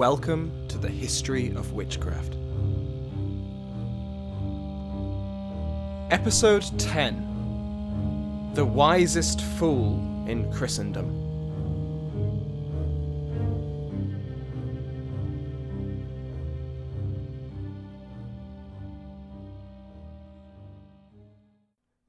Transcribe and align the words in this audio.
Welcome 0.00 0.66
to 0.68 0.78
the 0.78 0.88
History 0.88 1.48
of 1.54 1.74
Witchcraft. 1.74 2.34
Episode 6.10 6.64
10 6.78 8.52
The 8.54 8.64
Wisest 8.64 9.42
Fool 9.42 9.98
in 10.26 10.50
Christendom. 10.54 11.29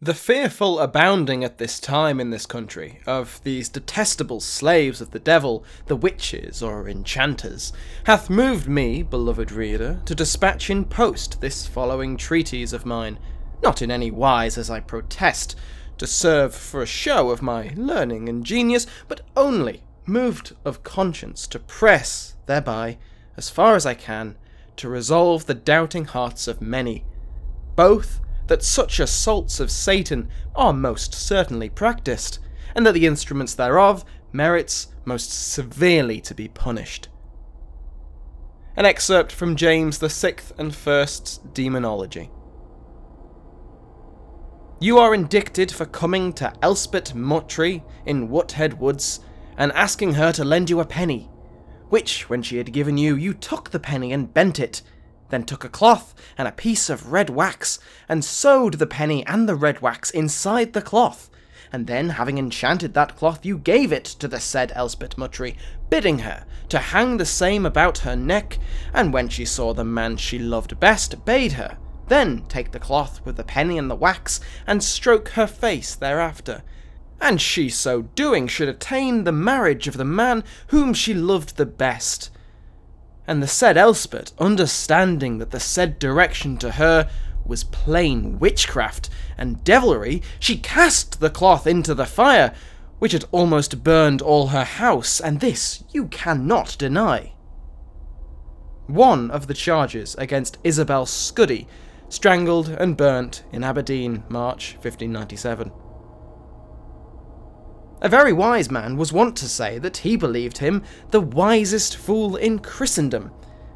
The 0.03 0.15
fearful 0.15 0.79
abounding 0.79 1.43
at 1.43 1.59
this 1.59 1.79
time 1.79 2.20
in 2.20 2.31
this 2.31 2.48
country 2.48 3.01
of 3.05 3.39
these 3.43 3.70
detestable 3.70 4.39
slaves 4.39 4.99
of 4.99 5.12
the 5.12 5.20
devil, 5.20 5.63
the 5.85 5.95
witches 5.95 6.63
or 6.63 6.89
enchanters, 6.89 7.71
hath 8.05 8.27
moved 8.27 8.67
me, 8.67 9.03
beloved 9.03 9.51
reader, 9.51 10.01
to 10.05 10.15
dispatch 10.15 10.71
in 10.71 10.85
post 10.85 11.39
this 11.39 11.67
following 11.67 12.17
treatise 12.17 12.73
of 12.73 12.84
mine, 12.84 13.20
not 13.61 13.84
in 13.84 13.91
any 13.91 14.09
wise, 14.09 14.57
as 14.57 14.71
I 14.71 14.79
protest, 14.79 15.55
to 15.99 16.07
serve 16.07 16.55
for 16.55 16.81
a 16.81 16.87
show 16.87 17.29
of 17.29 17.43
my 17.43 17.71
learning 17.76 18.27
and 18.27 18.43
genius, 18.43 18.87
but 19.07 19.21
only 19.37 19.83
moved 20.07 20.55
of 20.65 20.83
conscience 20.83 21.45
to 21.45 21.59
press 21.59 22.33
thereby, 22.48 22.98
as 23.37 23.51
far 23.51 23.76
as 23.76 23.85
I 23.85 23.93
can, 23.93 24.35
to 24.77 24.89
resolve 24.89 25.45
the 25.45 25.54
doubting 25.54 26.05
hearts 26.05 26.48
of 26.48 26.59
many, 26.59 27.05
both 27.76 28.20
that 28.52 28.62
such 28.62 28.99
assaults 28.99 29.62
of 29.62 29.71
Satan 29.71 30.27
are 30.57 30.74
most 30.74 31.13
certainly 31.13 31.70
practised, 31.70 32.38
and 32.76 32.85
that 32.85 32.91
the 32.91 33.07
instruments 33.07 33.54
thereof 33.54 34.04
merits 34.34 34.88
most 35.05 35.32
severely 35.32 36.20
to 36.20 36.35
be 36.35 36.49
punished. 36.49 37.07
An 38.76 38.85
excerpt 38.85 39.32
from 39.32 39.55
James 39.55 39.99
the 39.99 40.10
Sixth 40.10 40.52
and 40.57 40.76
First's 40.76 41.38
Demonology. 41.54 42.29
You 44.82 44.98
are 44.98 45.16
indicted 45.16 45.72
for 45.72 45.85
coming 45.85 46.34
to 46.34 46.52
Elspet 46.62 47.13
Muttry 47.13 47.85
in 48.05 48.29
Woodhead 48.29 48.82
Woods 48.82 49.22
and 49.55 49.72
asking 49.72 50.16
her 50.16 50.34
to 50.34 50.44
lend 50.44 50.70
you 50.70 50.82
a 50.82 50.85
penny, 50.85 51.29
which, 51.88 52.29
when 52.29 52.41
she 52.41 52.57
had 52.57 52.74
given 52.74 52.98
you, 52.98 53.16
you 53.16 53.34
took 53.34 53.70
the 53.70 53.79
penny 53.79 54.12
and 54.12 54.34
bent 54.34 54.60
it, 54.60 54.82
then 55.32 55.43
took 55.43 55.63
a 55.63 55.70
cloth 55.70 56.13
and 56.37 56.48
a 56.48 56.51
piece 56.51 56.90
of 56.90 57.12
red 57.12 57.32
wax, 57.32 57.79
and 58.07 58.24
sewed 58.24 58.76
the 58.76 58.85
penny 58.85 59.26
and 59.26 59.49
the 59.49 59.55
red 59.55 59.82
wax 59.82 60.12
inside 60.12 60.73
the 60.73 60.82
cloth. 60.82 61.29
And 61.73 61.88
then, 61.88 62.10
having 62.10 62.38
enchanted 62.38 62.93
that 62.93 63.15
cloth, 63.15 63.46
you 63.46 63.57
gave 63.57 63.91
it 63.91 64.06
to 64.06 64.28
the 64.28 64.40
said 64.40 64.72
Elspet 64.75 65.16
Muttry, 65.16 65.55
bidding 65.89 66.19
her 66.19 66.45
to 66.69 66.78
hang 66.78 67.17
the 67.17 67.25
same 67.25 67.66
about 67.66 68.00
her 68.00 68.16
neck, 68.16 68.59
and 68.94 69.11
when 69.11 69.28
she 69.28 69.45
saw 69.45 69.73
the 69.73 69.83
man 69.83 70.17
she 70.17 70.38
loved 70.38 70.79
best, 70.79 71.25
bade 71.25 71.53
her 71.53 71.78
then 72.11 72.44
take 72.50 72.73
the 72.73 72.79
cloth 72.79 73.25
with 73.25 73.38
the 73.38 73.44
penny 73.44 73.78
and 73.78 73.89
the 73.89 73.95
wax, 73.95 74.41
and 74.67 74.84
stroke 74.84 75.29
her 75.29 75.47
face 75.47 75.95
thereafter. 75.95 76.61
And 77.22 77.39
she 77.39 77.69
so 77.69 78.01
doing 78.01 78.47
should 78.47 78.67
attain 78.67 79.23
the 79.23 79.31
marriage 79.31 79.88
of 79.88 79.95
the 79.95 80.03
man 80.03 80.44
whom 80.67 80.94
she 80.94 81.13
loved 81.13 81.55
the 81.55 81.66
best 81.66 82.29
and 83.27 83.41
the 83.41 83.47
said 83.47 83.77
Elspet, 83.77 84.31
understanding 84.39 85.37
that 85.37 85.51
the 85.51 85.59
said 85.59 85.99
direction 85.99 86.57
to 86.57 86.71
her 86.73 87.09
was 87.45 87.63
plain 87.63 88.39
witchcraft 88.39 89.09
and 89.37 89.63
devilry, 89.63 90.21
she 90.39 90.57
cast 90.57 91.19
the 91.19 91.29
cloth 91.29 91.65
into 91.65 91.93
the 91.93 92.05
fire, 92.05 92.53
which 92.99 93.11
had 93.11 93.25
almost 93.31 93.83
burned 93.83 94.21
all 94.21 94.47
her 94.47 94.63
house, 94.63 95.19
and 95.19 95.39
this 95.39 95.83
you 95.91 96.05
cannot 96.07 96.75
deny. 96.77 97.33
One 98.87 99.31
of 99.31 99.47
the 99.47 99.53
charges 99.53 100.15
against 100.15 100.57
Isabel 100.63 101.05
Scuddy, 101.05 101.67
strangled 102.09 102.69
and 102.69 102.97
burnt 102.97 103.43
in 103.51 103.63
Aberdeen, 103.63 104.23
March 104.29 104.73
1597. 104.81 105.71
A 108.03 108.09
very 108.09 108.34
wise 108.34 108.72
man 108.72 108.97
was 108.97 109.13
wont 109.13 109.38
to 109.38 109.47
say 109.47 109.78
that 109.78 109.97
he 109.97 110.16
believed 110.16 110.57
him 110.57 110.84
the 111.12 111.22
wisest 111.22 111.95
fool 111.95 112.35
in 112.35 112.57
Christendom, 112.57 113.31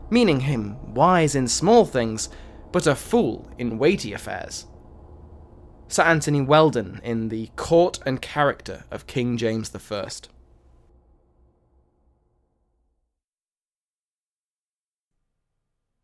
meaning 0.09 0.39
him 0.39 0.95
wise 0.95 1.35
in 1.35 1.47
small 1.47 1.85
things, 1.85 2.29
but 2.71 2.87
a 2.87 2.95
fool 2.95 3.47
in 3.59 3.77
weighty 3.77 4.13
affairs. 4.13 4.65
Sir 5.87 6.01
Anthony 6.01 6.41
Weldon 6.41 6.99
in 7.03 7.29
The 7.29 7.51
Court 7.55 7.99
and 8.03 8.19
Character 8.19 8.85
of 8.89 9.05
King 9.05 9.37
James 9.37 9.71
I. 9.75 10.07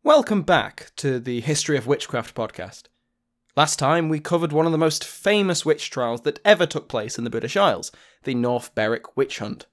Welcome 0.04 0.42
back 0.42 0.92
to 0.96 1.18
the 1.18 1.40
History 1.40 1.76
of 1.76 1.88
Witchcraft 1.88 2.36
podcast. 2.36 2.84
Last 3.54 3.78
time, 3.78 4.08
we 4.08 4.18
covered 4.18 4.50
one 4.50 4.64
of 4.64 4.72
the 4.72 4.78
most 4.78 5.04
famous 5.04 5.66
witch 5.66 5.90
trials 5.90 6.22
that 6.22 6.40
ever 6.42 6.64
took 6.64 6.88
place 6.88 7.18
in 7.18 7.24
the 7.24 7.30
British 7.30 7.54
Isles, 7.54 7.92
the 8.24 8.34
North 8.34 8.74
Berwick 8.74 9.14
witch 9.14 9.40
hunt. 9.40 9.66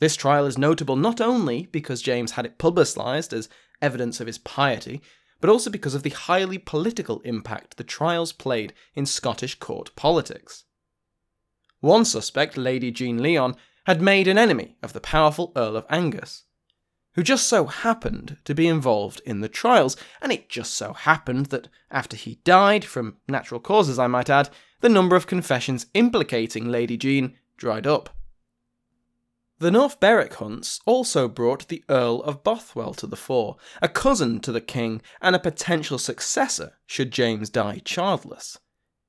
This 0.00 0.16
trial 0.16 0.44
is 0.44 0.58
notable 0.58 0.96
not 0.96 1.20
only 1.20 1.66
because 1.66 2.02
James 2.02 2.32
had 2.32 2.44
it 2.44 2.58
publicised 2.58 3.32
as 3.32 3.48
evidence 3.80 4.20
of 4.20 4.26
his 4.26 4.38
piety, 4.38 5.00
but 5.40 5.48
also 5.48 5.70
because 5.70 5.94
of 5.94 6.02
the 6.02 6.10
highly 6.10 6.58
political 6.58 7.20
impact 7.20 7.76
the 7.76 7.84
trials 7.84 8.32
played 8.32 8.72
in 8.94 9.06
Scottish 9.06 9.54
court 9.60 9.94
politics. 9.94 10.64
One 11.78 12.04
suspect, 12.04 12.56
Lady 12.56 12.90
Jean 12.90 13.22
Lyon, 13.22 13.54
had 13.86 14.02
made 14.02 14.26
an 14.26 14.38
enemy 14.38 14.76
of 14.82 14.92
the 14.92 15.00
powerful 15.00 15.52
Earl 15.54 15.76
of 15.76 15.86
Angus 15.88 16.44
who 17.14 17.22
just 17.22 17.46
so 17.46 17.66
happened 17.66 18.38
to 18.44 18.54
be 18.54 18.66
involved 18.66 19.20
in 19.24 19.40
the 19.40 19.48
trials, 19.48 19.96
and 20.20 20.32
it 20.32 20.48
just 20.48 20.74
so 20.74 20.92
happened 20.92 21.46
that 21.46 21.68
after 21.90 22.16
he 22.16 22.40
died, 22.44 22.84
from 22.84 23.16
natural 23.28 23.60
causes 23.60 23.98
I 23.98 24.06
might 24.06 24.30
add, 24.30 24.50
the 24.80 24.88
number 24.88 25.16
of 25.16 25.26
confessions 25.26 25.86
implicating 25.94 26.68
Lady 26.68 26.96
Jean 26.96 27.36
dried 27.56 27.86
up. 27.86 28.10
The 29.58 29.70
North 29.70 30.00
Berwick 30.00 30.34
hunts 30.34 30.80
also 30.86 31.28
brought 31.28 31.68
the 31.68 31.84
Earl 31.88 32.20
of 32.22 32.42
Bothwell 32.42 32.94
to 32.94 33.06
the 33.06 33.14
fore, 33.14 33.56
a 33.80 33.88
cousin 33.88 34.40
to 34.40 34.50
the 34.50 34.60
king 34.60 35.00
and 35.20 35.36
a 35.36 35.38
potential 35.38 35.98
successor 35.98 36.78
should 36.84 37.12
James 37.12 37.48
die 37.48 37.80
childless. 37.84 38.58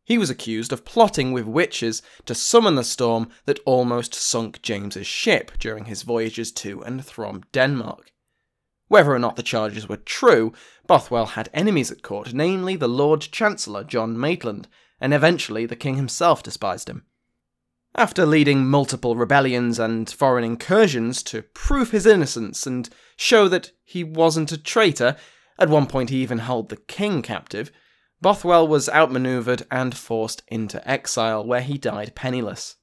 He 0.06 0.18
was 0.18 0.30
accused 0.30 0.74
of 0.74 0.84
plotting 0.84 1.32
with 1.32 1.46
witches 1.46 2.02
to 2.26 2.36
summon 2.36 2.76
the 2.76 2.84
storm 2.84 3.30
that 3.46 3.60
almost 3.66 4.14
sunk 4.14 4.62
James's 4.62 5.08
ship 5.08 5.52
during 5.60 5.86
his 5.86 6.02
voyages 6.02 6.52
to 6.54 6.82
and 6.84 7.06
from 7.06 7.44
Denmark. 7.54 8.12
Whether 8.90 9.14
or 9.14 9.20
not 9.20 9.38
the 9.38 9.44
charges 9.44 9.88
were 9.88 9.98
true, 9.98 10.54
Bothwell 10.88 11.28
had 11.28 11.50
enemies 11.54 11.90
at 11.90 12.04
court, 12.04 12.34
namely 12.34 12.76
the 12.76 12.90
Lord 12.90 13.22
Chancellor 13.22 13.84
John 13.84 14.20
Maitland, 14.20 14.68
and 15.00 15.14
eventually 15.14 15.66
the 15.66 15.78
king 15.78 15.96
himself 15.96 16.44
despised 16.44 16.90
him. 16.90 17.06
After 17.96 18.26
leading 18.26 18.66
multiple 18.66 19.16
rebellions 19.16 19.80
and 19.80 20.10
foreign 20.10 20.44
incursions 20.44 21.24
to 21.24 21.44
prove 21.44 21.92
his 21.92 22.06
innocence 22.06 22.68
and 22.68 22.90
show 23.16 23.48
that 23.48 23.72
he 23.84 24.04
wasn't 24.04 24.52
a 24.52 24.58
traitor, 24.58 25.16
at 25.58 25.70
one 25.70 25.88
point 25.88 26.10
he 26.10 26.18
even 26.18 26.40
held 26.40 26.70
the 26.70 26.78
king 26.78 27.22
captive, 27.22 27.72
Bothwell 28.24 28.66
was 28.70 28.88
outmaneuvered 28.88 29.64
and 29.70 29.94
forced 29.94 30.44
into 30.48 30.90
exile, 30.90 31.46
where 31.46 31.60
he 31.60 31.78
died 31.78 32.16
penniless. 32.16 32.78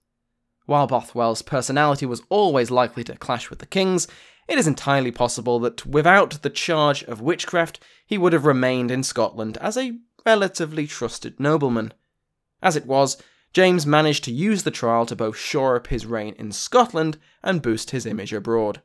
While 0.66 0.86
Bothwell's 0.86 1.40
personality 1.40 2.04
was 2.04 2.20
always 2.28 2.70
likely 2.70 3.04
to 3.04 3.16
clash 3.16 3.48
with 3.48 3.58
the 3.58 3.64
king's, 3.64 4.06
it 4.48 4.58
is 4.58 4.66
entirely 4.66 5.10
possible 5.10 5.58
that 5.60 5.86
without 5.86 6.42
the 6.42 6.50
charge 6.50 7.02
of 7.04 7.22
witchcraft, 7.22 7.80
he 8.04 8.18
would 8.18 8.34
have 8.34 8.44
remained 8.44 8.90
in 8.90 9.02
Scotland 9.02 9.56
as 9.62 9.78
a 9.78 9.96
relatively 10.26 10.86
trusted 10.86 11.40
nobleman. 11.40 11.94
As 12.62 12.76
it 12.76 12.84
was, 12.84 13.16
James 13.54 13.86
managed 13.86 14.24
to 14.24 14.32
use 14.32 14.64
the 14.64 14.70
trial 14.70 15.06
to 15.06 15.16
both 15.16 15.38
shore 15.38 15.74
up 15.74 15.86
his 15.86 16.04
reign 16.04 16.34
in 16.38 16.52
Scotland 16.52 17.16
and 17.42 17.62
boost 17.62 17.92
his 17.92 18.04
image 18.04 18.34
abroad. 18.34 18.82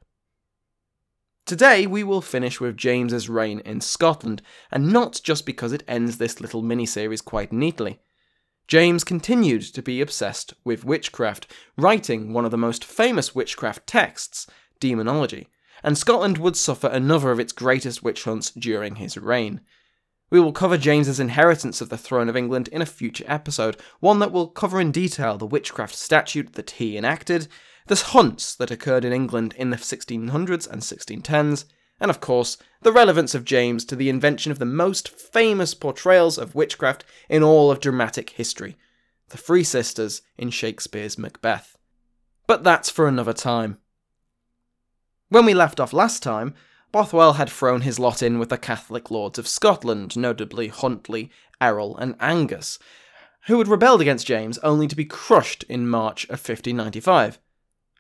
Today, 1.46 1.86
we 1.86 2.04
will 2.04 2.22
finish 2.22 2.60
with 2.60 2.76
James's 2.76 3.30
reign 3.30 3.60
in 3.60 3.80
Scotland, 3.80 4.42
and 4.72 4.92
not 4.92 5.22
just 5.24 5.46
because 5.46 5.74
it 5.74 5.84
ends 5.88 6.18
this 6.18 6.42
little 6.42 6.64
mini 6.64 6.88
series 6.88 7.22
quite 7.22 7.54
neatly. 7.54 8.00
James 8.68 9.04
continued 9.04 9.62
to 9.62 9.84
be 9.84 10.02
obsessed 10.02 10.56
with 10.64 10.84
witchcraft, 10.84 11.46
writing 11.78 12.34
one 12.34 12.46
of 12.46 12.52
the 12.52 12.58
most 12.58 12.84
famous 12.84 13.36
witchcraft 13.36 13.86
texts, 13.86 14.48
Demonology, 14.80 15.48
and 15.84 15.96
Scotland 15.96 16.40
would 16.40 16.58
suffer 16.58 16.88
another 16.88 17.30
of 17.30 17.40
its 17.40 17.54
greatest 17.54 18.02
witch 18.02 18.24
hunts 18.24 18.50
during 18.50 18.96
his 18.96 19.16
reign. 19.16 19.62
We 20.32 20.40
will 20.40 20.52
cover 20.52 20.80
James's 20.80 21.20
inheritance 21.20 21.80
of 21.80 21.90
the 21.90 21.98
throne 21.98 22.28
of 22.28 22.36
England 22.36 22.70
in 22.70 22.82
a 22.82 22.88
future 22.88 23.24
episode, 23.28 23.78
one 24.00 24.18
that 24.18 24.32
will 24.32 24.48
cover 24.48 24.82
in 24.82 24.92
detail 24.92 25.38
the 25.38 25.46
witchcraft 25.46 25.94
statute 25.94 26.54
that 26.54 26.72
he 26.72 26.98
enacted, 26.98 27.48
the 27.88 27.96
hunts 27.96 28.56
that 28.56 28.72
occurred 28.72 29.06
in 29.06 29.14
England 29.14 29.54
in 29.58 29.70
the 29.70 29.78
1600s 29.78 30.68
and 30.70 30.82
1610s, 30.82 31.66
and 32.00 32.10
of 32.10 32.20
course, 32.20 32.58
the 32.82 32.92
relevance 32.92 33.36
of 33.36 33.46
James 33.46 33.86
to 33.86 33.96
the 33.96 34.10
invention 34.10 34.52
of 34.52 34.60
the 34.60 34.66
most 34.66 35.10
famous 35.10 35.74
portrayals 35.74 36.38
of 36.38 36.56
witchcraft 36.56 37.06
in 37.30 37.44
all 37.44 37.72
of 37.72 37.80
dramatic 37.80 38.32
history 38.32 38.76
the 39.30 39.38
Three 39.38 39.64
Sisters 39.64 40.22
in 40.38 40.52
Shakespeare's 40.52 41.18
Macbeth. 41.18 41.78
But 42.48 42.64
that's 42.64 42.92
for 42.92 43.08
another 43.08 43.34
time. 43.34 43.80
When 45.30 45.46
we 45.46 45.56
left 45.56 45.80
off 45.80 45.94
last 45.94 46.22
time, 46.22 46.54
Bothwell 46.92 47.34
had 47.34 47.50
thrown 47.50 47.82
his 47.82 48.00
lot 48.00 48.22
in 48.22 48.38
with 48.38 48.50
the 48.50 48.58
Catholic 48.58 49.10
lords 49.10 49.40
of 49.40 49.48
Scotland, 49.48 50.16
notably 50.16 50.68
Huntly, 50.68 51.32
Errol, 51.60 51.98
and 51.98 52.16
Angus, 52.20 52.78
who 53.48 53.58
had 53.58 53.68
rebelled 53.68 54.02
against 54.02 54.28
James 54.28 54.58
only 54.60 54.88
to 54.88 54.96
be 54.96 55.06
crushed 55.06 55.64
in 55.64 55.90
March 55.90 56.26
of 56.26 56.40
1595. 56.40 57.40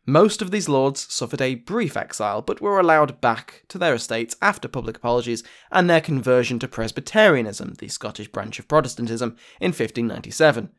Most 0.08 0.44
of 0.44 0.52
these 0.52 0.70
lords 0.70 1.12
suffered 1.12 1.42
a 1.42 1.56
brief 1.56 1.98
exile, 1.98 2.44
but 2.44 2.62
were 2.62 2.80
allowed 2.80 3.20
back 3.22 3.64
to 3.70 3.80
their 3.80 3.96
estates 3.96 4.36
after 4.40 4.68
public 4.68 4.98
apologies 4.98 5.44
and 5.72 5.90
their 5.90 6.00
conversion 6.02 6.60
to 6.60 6.68
Presbyterianism, 6.68 7.74
the 7.80 7.88
Scottish 7.88 8.28
branch 8.28 8.60
of 8.60 8.68
Protestantism, 8.68 9.32
in 9.60 9.70
1597. 9.70 10.70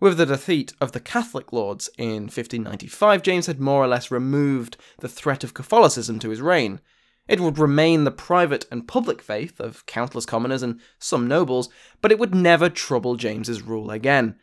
With 0.00 0.18
the 0.18 0.26
defeat 0.26 0.72
of 0.80 0.90
the 0.90 0.98
Catholic 0.98 1.52
lords 1.52 1.88
in 1.96 2.24
1595, 2.24 3.22
James 3.22 3.46
had 3.46 3.60
more 3.60 3.84
or 3.84 3.86
less 3.86 4.10
removed 4.10 4.78
the 4.98 5.08
threat 5.08 5.44
of 5.44 5.54
Catholicism 5.54 6.18
to 6.18 6.30
his 6.30 6.40
reign. 6.40 6.80
It 7.28 7.38
would 7.38 7.56
remain 7.56 8.02
the 8.02 8.10
private 8.10 8.66
and 8.68 8.88
public 8.88 9.22
faith 9.22 9.60
of 9.60 9.86
countless 9.86 10.26
commoners 10.26 10.64
and 10.64 10.80
some 10.98 11.28
nobles, 11.28 11.68
but 12.00 12.10
it 12.10 12.18
would 12.18 12.34
never 12.34 12.68
trouble 12.68 13.14
James's 13.14 13.62
rule 13.62 13.92
again. 13.92 14.34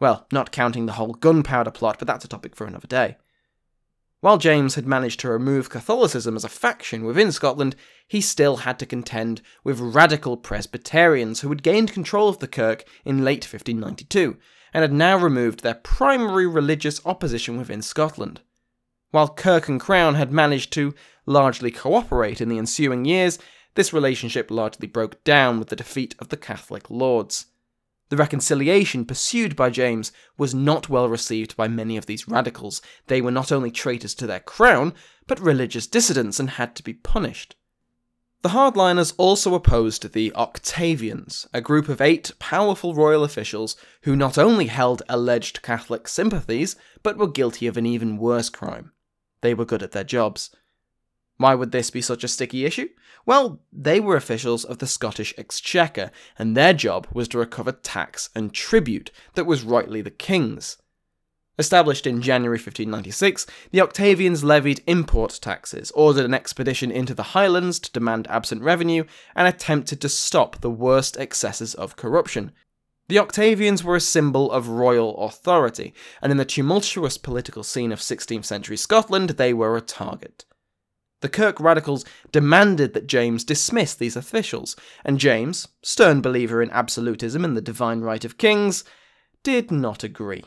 Well, 0.00 0.26
not 0.32 0.50
counting 0.50 0.86
the 0.86 0.94
whole 0.94 1.14
gunpowder 1.14 1.70
plot, 1.70 2.00
but 2.00 2.08
that's 2.08 2.24
a 2.24 2.28
topic 2.28 2.56
for 2.56 2.66
another 2.66 2.88
day. 2.88 3.16
While 4.26 4.38
James 4.38 4.74
had 4.74 4.88
managed 4.88 5.20
to 5.20 5.28
remove 5.28 5.70
Catholicism 5.70 6.34
as 6.34 6.42
a 6.42 6.48
faction 6.48 7.04
within 7.04 7.30
Scotland, 7.30 7.76
he 8.08 8.20
still 8.20 8.56
had 8.56 8.76
to 8.80 8.84
contend 8.84 9.40
with 9.62 9.78
radical 9.78 10.36
Presbyterians 10.36 11.42
who 11.42 11.48
had 11.50 11.62
gained 11.62 11.92
control 11.92 12.28
of 12.28 12.40
the 12.40 12.48
kirk 12.48 12.82
in 13.04 13.22
late 13.22 13.44
1592 13.44 14.36
and 14.74 14.82
had 14.82 14.92
now 14.92 15.16
removed 15.16 15.62
their 15.62 15.76
primary 15.76 16.44
religious 16.44 17.00
opposition 17.06 17.56
within 17.56 17.82
Scotland. 17.82 18.40
While 19.12 19.28
Kirk 19.28 19.68
and 19.68 19.80
Crown 19.80 20.16
had 20.16 20.32
managed 20.32 20.72
to 20.72 20.92
largely 21.24 21.70
cooperate 21.70 22.40
in 22.40 22.48
the 22.48 22.58
ensuing 22.58 23.04
years, 23.04 23.38
this 23.76 23.92
relationship 23.92 24.50
largely 24.50 24.88
broke 24.88 25.22
down 25.22 25.60
with 25.60 25.68
the 25.68 25.76
defeat 25.76 26.16
of 26.18 26.30
the 26.30 26.36
Catholic 26.36 26.90
lords. 26.90 27.46
The 28.08 28.16
reconciliation 28.16 29.04
pursued 29.04 29.56
by 29.56 29.70
James 29.70 30.12
was 30.38 30.54
not 30.54 30.88
well 30.88 31.08
received 31.08 31.56
by 31.56 31.66
many 31.66 31.96
of 31.96 32.06
these 32.06 32.28
radicals. 32.28 32.80
They 33.08 33.20
were 33.20 33.32
not 33.32 33.50
only 33.50 33.70
traitors 33.70 34.14
to 34.16 34.26
their 34.26 34.40
crown, 34.40 34.94
but 35.26 35.40
religious 35.40 35.88
dissidents 35.88 36.38
and 36.38 36.50
had 36.50 36.76
to 36.76 36.84
be 36.84 36.94
punished. 36.94 37.56
The 38.42 38.50
hardliners 38.50 39.12
also 39.16 39.54
opposed 39.54 40.12
the 40.12 40.30
Octavians, 40.36 41.48
a 41.52 41.60
group 41.60 41.88
of 41.88 42.00
eight 42.00 42.30
powerful 42.38 42.94
royal 42.94 43.24
officials 43.24 43.74
who 44.02 44.14
not 44.14 44.38
only 44.38 44.66
held 44.66 45.02
alleged 45.08 45.62
Catholic 45.62 46.06
sympathies, 46.06 46.76
but 47.02 47.16
were 47.16 47.26
guilty 47.26 47.66
of 47.66 47.76
an 47.76 47.86
even 47.86 48.18
worse 48.18 48.48
crime. 48.48 48.92
They 49.40 49.52
were 49.52 49.64
good 49.64 49.82
at 49.82 49.90
their 49.90 50.04
jobs. 50.04 50.54
Why 51.38 51.54
would 51.54 51.72
this 51.72 51.90
be 51.90 52.00
such 52.00 52.24
a 52.24 52.28
sticky 52.28 52.64
issue? 52.64 52.88
Well, 53.26 53.60
they 53.72 54.00
were 54.00 54.16
officials 54.16 54.64
of 54.64 54.78
the 54.78 54.86
Scottish 54.86 55.34
Exchequer, 55.36 56.10
and 56.38 56.56
their 56.56 56.72
job 56.72 57.06
was 57.12 57.28
to 57.28 57.38
recover 57.38 57.72
tax 57.72 58.30
and 58.34 58.54
tribute 58.54 59.10
that 59.34 59.44
was 59.44 59.62
rightly 59.62 60.00
the 60.00 60.10
king's. 60.10 60.78
Established 61.58 62.06
in 62.06 62.20
January 62.20 62.58
1596, 62.58 63.46
the 63.70 63.80
Octavians 63.80 64.44
levied 64.44 64.82
import 64.86 65.38
taxes, 65.40 65.90
ordered 65.92 66.26
an 66.26 66.34
expedition 66.34 66.90
into 66.90 67.14
the 67.14 67.32
Highlands 67.34 67.80
to 67.80 67.92
demand 67.92 68.26
absent 68.28 68.62
revenue, 68.62 69.04
and 69.34 69.48
attempted 69.48 70.00
to 70.02 70.08
stop 70.08 70.60
the 70.60 70.70
worst 70.70 71.16
excesses 71.16 71.74
of 71.74 71.96
corruption. 71.96 72.52
The 73.08 73.16
Octavians 73.16 73.82
were 73.82 73.96
a 73.96 74.00
symbol 74.00 74.50
of 74.50 74.68
royal 74.68 75.16
authority, 75.18 75.94
and 76.20 76.30
in 76.30 76.38
the 76.38 76.44
tumultuous 76.44 77.16
political 77.16 77.62
scene 77.62 77.92
of 77.92 78.00
16th 78.00 78.44
century 78.44 78.76
Scotland, 78.76 79.30
they 79.30 79.54
were 79.54 79.76
a 79.76 79.80
target. 79.80 80.44
The 81.26 81.32
Kirk 81.32 81.58
radicals 81.58 82.04
demanded 82.30 82.94
that 82.94 83.08
James 83.08 83.42
dismiss 83.42 83.96
these 83.96 84.14
officials, 84.14 84.76
and 85.04 85.18
James, 85.18 85.66
stern 85.82 86.20
believer 86.20 86.62
in 86.62 86.70
absolutism 86.70 87.44
and 87.44 87.56
the 87.56 87.60
divine 87.60 88.02
right 88.02 88.24
of 88.24 88.38
kings, 88.38 88.84
did 89.42 89.72
not 89.72 90.04
agree. 90.04 90.44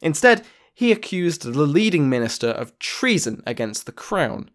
Instead, 0.00 0.46
he 0.72 0.92
accused 0.92 1.42
the 1.42 1.50
leading 1.50 2.08
minister 2.08 2.46
of 2.46 2.78
treason 2.78 3.42
against 3.44 3.86
the 3.86 3.92
crown. 3.92 4.52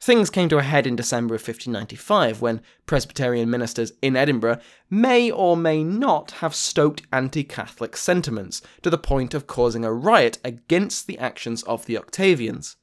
Things 0.00 0.28
came 0.28 0.48
to 0.48 0.58
a 0.58 0.62
head 0.62 0.88
in 0.88 0.96
December 0.96 1.36
of 1.36 1.40
1595 1.40 2.42
when 2.42 2.60
Presbyterian 2.86 3.48
ministers 3.48 3.92
in 4.02 4.16
Edinburgh 4.16 4.58
may 4.90 5.30
or 5.30 5.56
may 5.56 5.84
not 5.84 6.32
have 6.42 6.52
stoked 6.52 7.02
anti 7.12 7.44
Catholic 7.44 7.96
sentiments 7.96 8.60
to 8.82 8.90
the 8.90 8.98
point 8.98 9.34
of 9.34 9.46
causing 9.46 9.84
a 9.84 9.92
riot 9.92 10.38
against 10.42 11.06
the 11.06 11.16
actions 11.20 11.62
of 11.62 11.86
the 11.86 11.96
Octavians. 11.96 12.74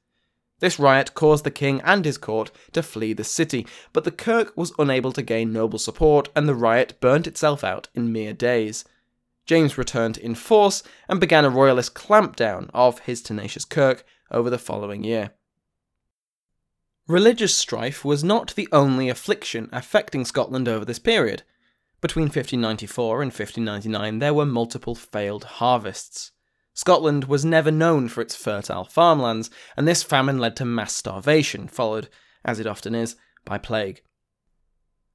This 0.59 0.79
riot 0.79 1.13
caused 1.13 1.43
the 1.43 1.51
king 1.51 1.81
and 1.81 2.03
his 2.03 2.17
court 2.17 2.51
to 2.71 2.81
flee 2.81 3.13
the 3.13 3.23
city, 3.23 3.67
but 3.93 4.03
the 4.03 4.11
Kirk 4.11 4.55
was 4.55 4.73
unable 4.79 5.11
to 5.11 5.21
gain 5.21 5.53
noble 5.53 5.77
support, 5.77 6.29
and 6.35 6.47
the 6.47 6.55
riot 6.55 6.99
burnt 6.99 7.27
itself 7.27 7.63
out 7.63 7.89
in 7.93 8.11
mere 8.11 8.33
days. 8.33 8.83
James 9.45 9.77
returned 9.77 10.17
in 10.17 10.35
force 10.35 10.83
and 11.07 11.19
began 11.19 11.45
a 11.45 11.49
royalist 11.49 11.93
clampdown 11.93 12.69
of 12.73 12.99
his 12.99 13.21
tenacious 13.21 13.65
Kirk 13.65 14.03
over 14.31 14.49
the 14.49 14.57
following 14.57 15.03
year. 15.03 15.31
Religious 17.07 17.55
strife 17.55 18.03
was 18.03 18.23
not 18.23 18.53
the 18.55 18.67
only 18.73 19.07
affliction 19.07 19.69
affecting 19.71 20.25
Scotland 20.25 20.67
over 20.67 20.83
this 20.83 20.99
period. 20.99 21.43
Between 22.01 22.25
1594 22.25 23.21
and 23.21 23.31
1599, 23.31 24.19
there 24.19 24.33
were 24.33 24.45
multiple 24.45 24.93
failed 24.93 25.45
harvests. 25.45 26.31
Scotland 26.77 27.23
was 27.23 27.43
never 27.43 27.71
known 27.71 28.07
for 28.07 28.21
its 28.21 28.35
fertile 28.35 28.85
farmlands, 28.85 29.49
and 29.75 29.87
this 29.87 30.03
famine 30.03 30.37
led 30.37 30.55
to 30.57 30.63
mass 30.63 30.93
starvation, 30.93 31.67
followed, 31.67 32.07
as 32.45 32.59
it 32.59 32.67
often 32.67 32.93
is, 32.93 33.15
by 33.45 33.57
plague. 33.57 34.03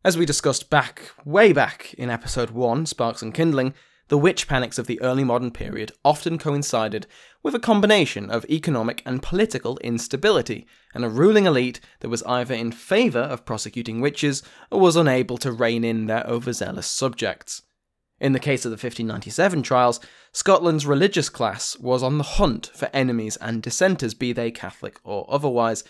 As 0.05 0.19
we 0.19 0.27
discussed 0.27 0.71
back, 0.71 1.13
way 1.25 1.53
back 1.53 1.95
in 1.95 2.11
episode 2.11 2.51
1, 2.51 2.87
Sparks 2.87 3.23
and 3.23 3.33
Kindling, 3.33 3.75
the 4.09 4.19
witch 4.19 4.49
panics 4.49 4.77
of 4.77 4.89
the 4.89 5.01
early 5.03 5.23
modern 5.23 5.53
period 5.53 5.93
often 6.05 6.37
coincided 6.37 7.07
with 7.45 7.55
a 7.55 7.61
combination 7.61 8.29
of 8.29 8.45
economic 8.47 9.01
and 9.07 9.23
political 9.23 9.79
instability, 9.85 10.67
and 10.93 11.05
a 11.05 11.09
ruling 11.09 11.47
elite 11.47 11.79
that 12.01 12.09
was 12.09 12.25
either 12.25 12.55
in 12.55 12.73
favour 12.73 13.21
of 13.21 13.45
prosecuting 13.45 14.01
witches 14.01 14.43
or 14.73 14.81
was 14.81 14.97
unable 14.97 15.39
to 15.39 15.53
rein 15.53 15.85
in 15.85 16.07
their 16.07 16.25
overzealous 16.27 16.89
subjects. 16.89 17.63
In 18.23 18.33
the 18.33 18.39
case 18.39 18.65
of 18.65 18.71
the 18.71 18.75
1597 18.75 19.65
trials, 19.65 19.99
Scotland's 20.31 20.87
religious 20.87 21.29
class 21.29 21.77
was 21.81 22.05
on 22.05 22.19
the 22.19 22.25
hunt 22.39 22.71
for 22.73 22.89
enemies 22.93 23.37
and 23.39 23.61
dissenters, 23.61 24.15
be 24.15 24.33
they 24.33 24.53
Catholic 24.53 25.01
or 25.03 25.27
otherwise. 25.29 25.83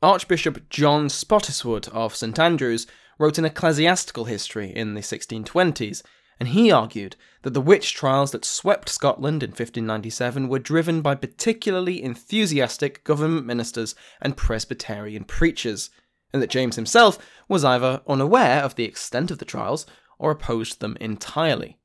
Archbishop 0.00 0.70
John 0.70 1.08
Spottiswoode 1.08 1.88
of 1.90 2.16
St 2.16 2.38
Andrews 2.38 2.86
wrote 3.18 3.36
an 3.36 3.44
ecclesiastical 3.44 4.24
history 4.24 4.74
in 4.74 4.94
the 4.94 5.02
1620s, 5.02 6.02
and 6.40 6.48
he 6.48 6.72
argued 6.72 7.16
that 7.42 7.52
the 7.52 7.60
witch 7.60 7.92
trials 7.92 8.30
that 8.30 8.46
swept 8.46 8.88
Scotland 8.88 9.42
in 9.42 9.50
1597 9.50 10.48
were 10.48 10.58
driven 10.58 11.02
by 11.02 11.14
particularly 11.14 12.02
enthusiastic 12.02 13.04
government 13.04 13.44
ministers 13.44 13.94
and 14.22 14.34
Presbyterian 14.34 15.24
preachers, 15.24 15.90
and 16.32 16.40
that 16.40 16.48
James 16.48 16.76
himself 16.76 17.18
was 17.48 17.66
either 17.66 18.00
unaware 18.08 18.62
of 18.62 18.76
the 18.76 18.84
extent 18.84 19.30
of 19.30 19.36
the 19.36 19.44
trials 19.44 19.84
or 20.22 20.30
opposed 20.30 20.80
them 20.80 20.96
entirely. 21.00 21.76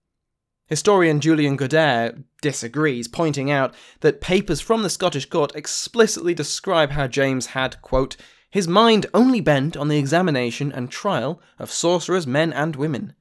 Historian 0.67 1.19
Julian 1.19 1.57
Goodare 1.57 2.23
disagrees, 2.41 3.07
pointing 3.07 3.49
out 3.49 3.73
that 4.01 4.21
papers 4.21 4.61
from 4.61 4.83
the 4.83 4.89
Scottish 4.89 5.25
court 5.25 5.55
explicitly 5.55 6.33
describe 6.33 6.91
how 6.91 7.07
James 7.07 7.47
had, 7.47 7.81
quote, 7.81 8.15
his 8.49 8.67
mind 8.67 9.05
only 9.13 9.41
bent 9.41 9.75
on 9.75 9.87
the 9.87 9.97
examination 9.97 10.71
and 10.71 10.91
trial 10.91 11.41
of 11.57 11.71
sorcerers, 11.71 12.27
men 12.27 12.53
and 12.53 12.75
women. 12.75 13.13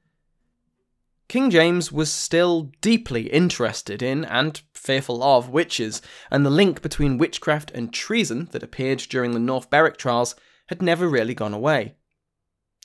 King 1.27 1.49
James 1.49 1.91
was 1.91 2.11
still 2.11 2.71
deeply 2.81 3.23
interested 3.29 4.01
in 4.01 4.23
and 4.23 4.61
fearful 4.73 5.21
of 5.21 5.49
witches, 5.49 6.01
and 6.31 6.45
the 6.45 6.49
link 6.49 6.81
between 6.81 7.17
witchcraft 7.17 7.71
and 7.71 7.91
treason 7.91 8.47
that 8.51 8.63
appeared 8.63 8.99
during 8.99 9.31
the 9.31 9.39
North 9.39 9.69
Berwick 9.69 9.97
trials 9.97 10.35
had 10.67 10.81
never 10.81 11.09
really 11.09 11.33
gone 11.33 11.53
away. 11.53 11.95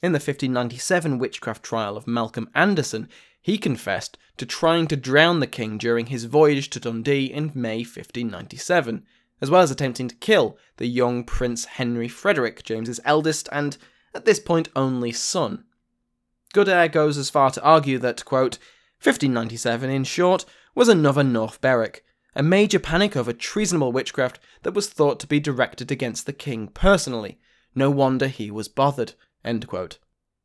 In 0.03 0.11
the 0.11 0.17
1597 0.17 1.19
witchcraft 1.19 1.63
trial 1.63 1.97
of 1.97 2.09
Malcolm 2.09 2.51
Anderson, 2.57 3.09
he 3.41 3.57
confessed 3.57 4.19
to 4.37 4.45
trying 4.45 4.89
to 4.89 4.97
drown 4.97 5.39
the 5.39 5.47
king 5.47 5.79
during 5.79 6.07
his 6.07 6.25
voyage 6.25 6.71
to 6.71 6.81
Dundee 6.81 7.27
in 7.27 7.53
May 7.55 7.79
1597, 7.79 9.07
as 9.41 9.49
well 9.49 9.63
as 9.63 9.71
attempting 9.71 10.09
to 10.09 10.17
kill 10.17 10.59
the 10.79 10.89
young 10.89 11.23
Prince 11.23 11.67
Henry 11.67 12.09
Frederick, 12.09 12.65
James's 12.65 12.99
eldest 13.05 13.49
and, 13.53 13.77
at 14.13 14.25
this 14.25 14.41
point, 14.41 14.69
only 14.75 15.13
son. 15.13 15.67
Goodare 16.53 16.91
goes 16.91 17.17
as 17.17 17.31
far 17.31 17.53
to 17.53 17.63
argue 17.63 17.99
that, 17.99 18.25
quote, 18.25 18.59
1597, 19.03 19.89
in 19.89 20.03
short, 20.03 20.45
was 20.75 20.89
another 20.89 21.23
North 21.23 21.61
Berwick, 21.61 22.05
a 22.35 22.43
major 22.43 22.81
panic 22.81 23.17
over 23.17 23.33
treasonable 23.33 23.93
witchcraft 23.93 24.41
that 24.65 24.75
was 24.75 24.89
thought 24.89 25.21
to 25.21 25.29
be 25.29 25.39
directed 25.39 25.93
against 25.93 26.27
the 26.27 26.33
king 26.33 26.67
personally. 26.67 27.39
No 27.73 27.89
wonder 27.89 28.27
he 28.27 28.51
was 28.51 28.67
bothered. 28.67 29.15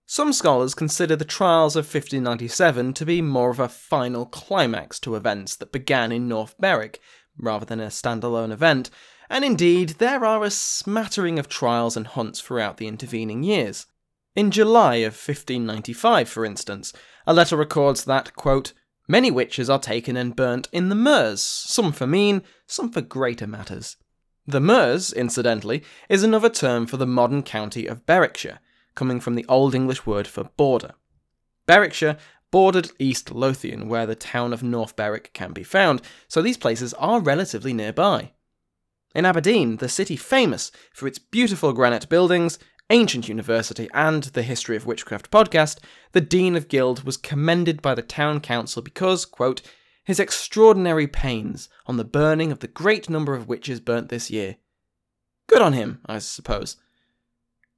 Some 0.06 0.32
scholars 0.32 0.74
consider 0.74 1.16
the 1.16 1.26
trials 1.26 1.76
of 1.76 1.84
1597 1.84 2.94
to 2.94 3.06
be 3.06 3.22
more 3.22 3.50
of 3.50 3.60
a 3.60 3.68
final 3.68 4.26
climax 4.26 5.00
to 5.02 5.16
events 5.16 5.56
that 5.58 5.74
began 5.74 6.14
in 6.14 6.30
North 6.30 6.58
Berwick, 6.58 7.02
rather 7.38 7.66
than 7.66 7.82
a 7.82 7.88
standalone 7.88 8.52
event, 8.52 8.90
and 9.30 9.44
indeed 9.44 9.90
there 10.00 10.24
are 10.24 10.44
a 10.44 10.50
smattering 10.50 11.38
of 11.38 11.50
trials 11.50 11.98
and 11.98 12.08
hunts 12.08 12.40
throughout 12.40 12.78
the 12.78 12.88
intervening 12.88 13.44
years. 13.44 13.86
In 14.36 14.52
July 14.52 14.96
of 14.98 15.14
1595, 15.14 16.30
for 16.30 16.46
instance, 16.46 16.94
a 17.26 17.34
letter 17.34 17.58
records 17.58 18.06
that, 18.06 18.36
quote, 18.36 18.74
Many 19.10 19.32
witches 19.32 19.70
are 19.70 19.80
taken 19.80 20.16
and 20.16 20.36
burnt 20.36 20.68
in 20.72 20.90
the 20.90 20.96
Merse, 20.96 21.42
some 21.42 21.92
for 21.92 22.08
mean, 22.08 22.44
some 22.66 22.92
for 22.92 23.02
greater 23.02 23.48
matters. 23.48 23.98
The 24.46 24.62
Merse, 24.62 25.12
incidentally, 25.12 25.84
is 26.08 26.24
another 26.24 26.50
term 26.50 26.88
for 26.88 26.98
the 26.98 27.06
modern 27.06 27.44
county 27.44 27.88
of 27.88 28.06
Berwickshire, 28.06 28.60
coming 28.98 29.22
from 29.22 29.36
the 29.36 29.46
Old 29.48 29.74
English 29.74 30.06
word 30.06 30.28
for 30.28 30.44
border. 30.58 30.96
Berwickshire 31.66 32.18
bordered 32.52 32.92
East 33.00 33.32
Lothian, 33.32 33.88
where 33.88 34.06
the 34.06 34.16
town 34.16 34.52
of 34.52 34.64
North 34.64 34.98
Berwick 34.98 35.32
can 35.34 35.54
be 35.54 35.64
found, 35.64 36.02
so 36.28 36.42
these 36.42 36.58
places 36.58 36.94
are 36.96 37.22
relatively 37.22 37.72
nearby. 37.72 38.32
In 39.16 39.26
Aberdeen, 39.26 39.78
the 39.78 39.88
city 39.88 40.16
famous 40.16 40.72
for 40.94 41.08
its 41.08 41.20
beautiful 41.20 41.74
granite 41.74 42.10
buildings, 42.10 42.60
ancient 42.90 43.28
university, 43.28 43.90
and 43.94 44.24
the 44.24 44.44
History 44.44 44.76
of 44.76 44.86
Witchcraft 44.86 45.32
podcast, 45.32 45.80
the 46.14 46.22
Dean 46.22 46.56
of 46.56 46.68
Guild 46.68 47.04
was 47.04 47.18
commended 47.18 47.82
by 47.82 47.96
the 47.96 48.02
town 48.02 48.40
council 48.40 48.82
because, 48.82 49.26
quote, 49.26 49.62
his 50.04 50.20
extraordinary 50.20 51.06
pains 51.06 51.68
on 51.86 51.98
the 51.98 52.06
burning 52.06 52.52
of 52.52 52.60
the 52.60 52.68
great 52.68 53.10
number 53.10 53.36
of 53.36 53.48
witches 53.48 53.82
burnt 53.82 54.10
this 54.10 54.32
year. 54.32 54.56
Good 55.48 55.62
on 55.62 55.74
him, 55.74 56.00
I 56.06 56.20
suppose. 56.20 56.78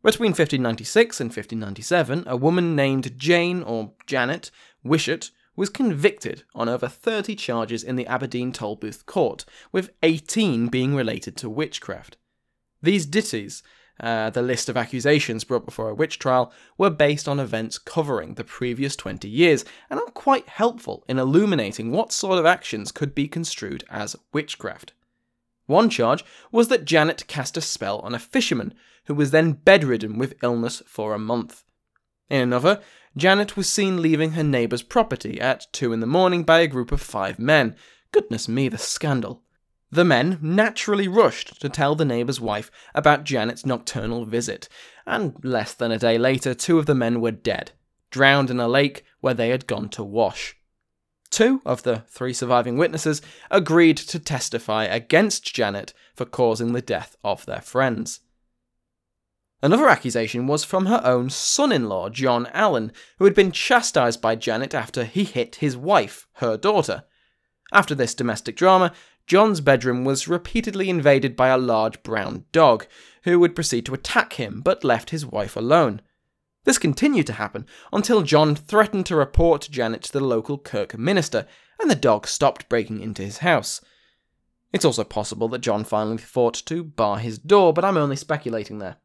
Between 0.02 0.30
1596 0.30 1.20
and 1.20 1.28
1597, 1.28 2.24
a 2.26 2.38
woman 2.38 2.74
named 2.74 3.20
Jane 3.20 3.62
or 3.62 3.92
Janet 4.08 4.50
Wishart 4.82 5.32
was 5.58 5.68
convicted 5.70 6.44
on 6.56 6.70
over 6.70 6.88
30 6.88 7.36
charges 7.36 7.84
in 7.84 7.98
the 7.98 8.08
Aberdeen 8.08 8.54
Tolbooth 8.54 9.06
Court, 9.06 9.44
with 9.74 9.90
18 10.02 10.70
being 10.70 10.96
related 10.96 11.36
to 11.36 11.50
witchcraft. 11.50 12.16
These 12.82 13.08
ditties, 13.08 13.62
uh, 14.00 14.30
the 14.30 14.42
list 14.42 14.70
of 14.70 14.78
accusations 14.78 15.44
brought 15.44 15.66
before 15.66 15.90
a 15.90 15.96
witch 15.96 16.18
trial, 16.18 16.54
were 16.78 16.90
based 16.90 17.28
on 17.28 17.38
events 17.38 17.78
covering 17.78 18.36
the 18.36 18.46
previous 18.46 18.96
20 18.96 19.28
years 19.28 19.66
and 19.90 20.00
are 20.00 20.06
quite 20.06 20.48
helpful 20.48 21.04
in 21.10 21.20
illuminating 21.20 21.92
what 21.92 22.14
sort 22.14 22.40
of 22.40 22.46
actions 22.46 22.94
could 22.94 23.14
be 23.14 23.28
construed 23.28 23.84
as 23.90 24.16
witchcraft. 24.32 24.94
One 25.70 25.92
charge 25.92 26.26
was 26.52 26.70
that 26.70 26.84
Janet 26.84 27.28
cast 27.28 27.56
a 27.56 27.62
spell 27.62 28.00
on 28.00 28.16
a 28.16 28.20
fisherman 28.20 28.74
who 29.06 29.14
was 29.14 29.30
then 29.30 29.52
bedridden 29.52 30.18
with 30.18 30.34
illness 30.42 30.82
for 30.88 31.14
a 31.14 31.20
month. 31.20 31.64
In 32.28 32.42
another, 32.42 32.82
Janet 33.16 33.56
was 33.56 33.70
seen 33.70 34.02
leaving 34.02 34.32
her 34.32 34.44
neighbour's 34.44 34.82
property 34.82 35.40
at 35.40 35.72
two 35.72 35.94
in 35.94 36.00
the 36.00 36.08
morning 36.08 36.42
by 36.42 36.62
a 36.62 36.68
group 36.68 36.92
of 36.92 37.02
five 37.02 37.38
men. 37.38 37.76
Goodness 38.12 38.50
me, 38.50 38.68
the 38.68 38.80
scandal. 38.80 39.44
The 39.92 40.04
men 40.04 40.40
naturally 40.42 41.08
rushed 41.08 41.62
to 41.62 41.70
tell 41.70 41.94
the 41.94 42.04
neighbour's 42.04 42.42
wife 42.42 42.72
about 42.96 43.24
Janet's 43.24 43.64
nocturnal 43.64 44.26
visit, 44.26 44.70
and 45.06 45.36
less 45.44 45.76
than 45.76 45.92
a 45.92 46.00
day 46.00 46.18
later, 46.18 46.56
two 46.56 46.80
of 46.80 46.88
the 46.88 46.96
men 46.96 47.22
were 47.22 47.30
dead, 47.30 47.74
drowned 48.10 48.50
in 48.50 48.60
a 48.60 48.68
lake 48.68 49.06
where 49.20 49.36
they 49.36 49.50
had 49.50 49.68
gone 49.68 49.90
to 49.90 50.04
wash. 50.04 50.59
Two 51.32 51.62
of 51.66 51.84
the 51.84 52.04
three 52.08 52.34
surviving 52.34 52.78
witnesses 52.78 53.22
agreed 53.52 53.98
to 53.98 54.20
testify 54.20 54.86
against 54.86 55.54
Janet 55.54 55.94
for 56.16 56.26
causing 56.26 56.74
the 56.74 56.82
death 56.82 57.16
of 57.24 57.46
their 57.46 57.62
friends. 57.62 58.22
Another 59.62 59.90
accusation 59.90 60.48
was 60.48 60.64
from 60.64 60.86
her 60.86 61.02
own 61.04 61.30
son 61.30 61.72
in 61.72 61.90
law, 61.90 62.10
John 62.10 62.48
Allen, 62.54 62.94
who 63.18 63.26
had 63.26 63.36
been 63.36 63.52
chastised 63.52 64.22
by 64.22 64.36
Janet 64.36 64.74
after 64.74 65.04
he 65.04 65.26
hit 65.26 65.56
his 65.56 65.76
wife, 65.76 66.28
her 66.36 66.56
daughter. 66.56 67.04
After 67.74 67.94
this 67.94 68.16
domestic 68.16 68.56
drama, 68.56 68.94
John's 69.28 69.62
bedroom 69.62 70.06
was 70.06 70.28
repeatedly 70.28 70.90
invaded 70.90 71.36
by 71.36 71.50
a 71.50 71.58
large 71.58 72.02
brown 72.04 72.46
dog, 72.52 72.88
who 73.24 73.40
would 73.40 73.54
proceed 73.54 73.86
to 73.86 73.94
attack 73.94 74.34
him 74.34 74.62
but 74.62 74.84
left 74.84 75.10
his 75.10 75.26
wife 75.26 75.56
alone. 75.56 76.02
This 76.70 76.78
continued 76.78 77.26
to 77.26 77.34
happen 77.34 77.66
until 77.92 78.22
John 78.22 78.54
threatened 78.54 79.08
to 79.08 79.16
report 79.16 79.70
Janet 79.72 80.04
to 80.04 80.14
the 80.14 80.20
local 80.20 80.60
Kirk 80.60 80.96
minister, 80.96 81.48
and 81.82 81.90
the 81.90 81.96
dog 81.96 82.28
stopped 82.28 82.70
breaking 82.70 83.02
into 83.02 83.24
his 83.24 83.40
house. 83.40 83.82
It's 84.72 84.86
also 84.86 85.04
possible 85.04 85.48
that 85.48 85.62
John 85.62 85.84
finally 85.84 86.20
thought 86.20 86.54
to 86.68 86.84
bar 86.84 87.18
his 87.18 87.40
door, 87.40 87.74
but 87.74 87.84
I'm 87.84 87.98
only 87.98 88.16
speculating 88.16 88.78
there. 88.78 88.98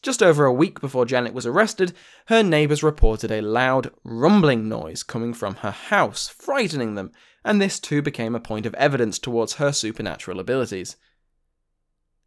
Just 0.00 0.22
over 0.22 0.44
a 0.44 0.52
week 0.52 0.80
before 0.80 1.06
Janet 1.06 1.34
was 1.34 1.44
arrested, 1.44 1.92
her 2.26 2.44
neighbours 2.44 2.84
reported 2.84 3.32
a 3.32 3.42
loud, 3.42 3.90
rumbling 4.04 4.68
noise 4.68 5.02
coming 5.02 5.34
from 5.34 5.56
her 5.56 5.72
house, 5.72 6.28
frightening 6.28 6.94
them, 6.94 7.10
and 7.44 7.60
this 7.60 7.80
too 7.80 8.00
became 8.00 8.36
a 8.36 8.40
point 8.40 8.64
of 8.64 8.74
evidence 8.74 9.18
towards 9.18 9.54
her 9.54 9.72
supernatural 9.72 10.38
abilities. 10.38 10.96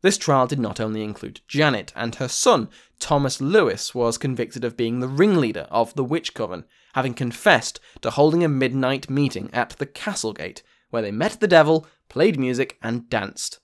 This 0.04 0.18
trial 0.18 0.48
did 0.48 0.60
not 0.60 0.82
only 0.82 1.02
include 1.02 1.40
Janet, 1.48 1.94
and 1.96 2.16
her 2.16 2.28
son, 2.28 2.68
Thomas 3.00 3.40
Lewis, 3.40 3.96
was 3.96 4.18
convicted 4.18 4.66
of 4.66 4.76
being 4.76 5.00
the 5.00 5.08
ringleader 5.08 5.66
of 5.72 5.94
the 5.96 6.04
witch 6.04 6.34
coven, 6.34 6.66
having 6.94 7.14
confessed 7.14 7.80
to 8.02 8.12
holding 8.12 8.44
a 8.44 8.50
midnight 8.50 9.10
meeting 9.10 9.50
at 9.54 9.70
the 9.80 9.86
Castlegate, 9.86 10.62
where 10.90 11.02
they 11.02 11.12
met 11.12 11.40
the 11.40 11.48
devil, 11.48 11.88
played 12.10 12.38
music, 12.38 12.78
and 12.84 13.10
danced. 13.10 13.62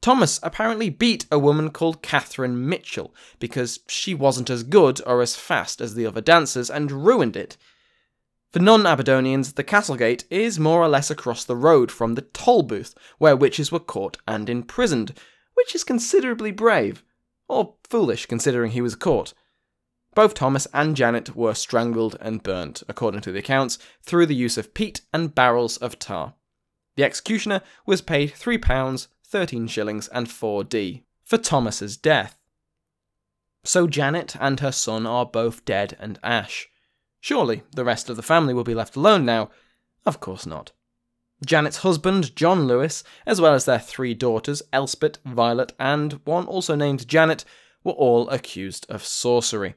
Thomas 0.00 0.38
apparently 0.44 0.90
beat 0.90 1.26
a 1.32 1.40
woman 1.40 1.70
called 1.70 2.02
Catherine 2.02 2.68
Mitchell 2.68 3.12
because 3.40 3.80
she 3.88 4.14
wasn't 4.14 4.50
as 4.50 4.62
good 4.62 5.00
or 5.04 5.22
as 5.22 5.34
fast 5.34 5.80
as 5.80 5.96
the 5.96 6.06
other 6.06 6.20
dancers 6.20 6.70
and 6.70 7.04
ruined 7.04 7.36
it. 7.36 7.56
For 8.52 8.60
non 8.60 8.86
Aberdonians, 8.86 9.54
the 9.54 9.64
Castlegate 9.64 10.22
is 10.30 10.60
more 10.60 10.80
or 10.80 10.88
less 10.88 11.10
across 11.10 11.44
the 11.44 11.56
road 11.56 11.90
from 11.90 12.14
the 12.14 12.22
Tolbooth, 12.22 12.94
where 13.18 13.34
witches 13.34 13.72
were 13.72 13.80
caught 13.80 14.18
and 14.28 14.48
imprisoned, 14.48 15.18
which 15.54 15.74
is 15.74 15.84
considerably 15.84 16.50
brave, 16.50 17.02
or 17.48 17.74
foolish 17.88 18.26
considering 18.26 18.72
he 18.72 18.80
was 18.80 18.94
caught. 18.94 19.34
Both 20.14 20.34
Thomas 20.34 20.66
and 20.72 20.96
Janet 20.96 21.34
were 21.34 21.54
strangled 21.54 22.16
and 22.20 22.42
burnt, 22.42 22.82
according 22.88 23.22
to 23.22 23.32
the 23.32 23.40
accounts, 23.40 23.78
through 24.02 24.26
the 24.26 24.34
use 24.34 24.56
of 24.56 24.74
peat 24.74 25.00
and 25.12 25.34
barrels 25.34 25.76
of 25.78 25.98
tar. 25.98 26.34
The 26.96 27.04
executioner 27.04 27.62
was 27.84 28.00
paid 28.00 28.32
£3 28.32 29.08
13 29.26 29.66
shillings 29.66 30.06
and 30.08 30.28
4d 30.28 31.02
for 31.24 31.38
Thomas's 31.38 31.96
death. 31.96 32.38
So 33.64 33.88
Janet 33.88 34.36
and 34.38 34.60
her 34.60 34.70
son 34.70 35.06
are 35.06 35.26
both 35.26 35.64
dead 35.64 35.96
and 35.98 36.20
ash. 36.22 36.68
Surely 37.20 37.62
the 37.74 37.84
rest 37.84 38.08
of 38.08 38.16
the 38.16 38.22
family 38.22 38.54
will 38.54 38.62
be 38.62 38.74
left 38.74 38.94
alone 38.94 39.24
now? 39.24 39.50
Of 40.06 40.20
course 40.20 40.46
not. 40.46 40.70
Janet's 41.44 41.78
husband, 41.78 42.34
John 42.36 42.66
Lewis, 42.66 43.04
as 43.26 43.40
well 43.40 43.54
as 43.54 43.64
their 43.64 43.78
three 43.78 44.14
daughters, 44.14 44.62
Elspeth, 44.72 45.18
Violet, 45.24 45.72
and 45.78 46.20
one 46.24 46.46
also 46.46 46.74
named 46.74 47.08
Janet, 47.08 47.44
were 47.82 47.92
all 47.92 48.28
accused 48.30 48.86
of 48.88 49.04
sorcery. 49.04 49.74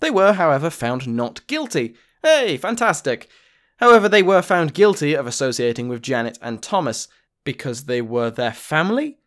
They 0.00 0.10
were, 0.10 0.32
however, 0.32 0.70
found 0.70 1.06
not 1.06 1.46
guilty. 1.46 1.94
Hey, 2.22 2.56
fantastic! 2.56 3.28
However, 3.78 4.08
they 4.08 4.22
were 4.22 4.42
found 4.42 4.74
guilty 4.74 5.14
of 5.14 5.26
associating 5.26 5.88
with 5.88 6.02
Janet 6.02 6.38
and 6.40 6.62
Thomas, 6.62 7.08
because 7.44 7.84
they 7.84 8.00
were 8.00 8.30
their 8.30 8.52
family? 8.52 9.18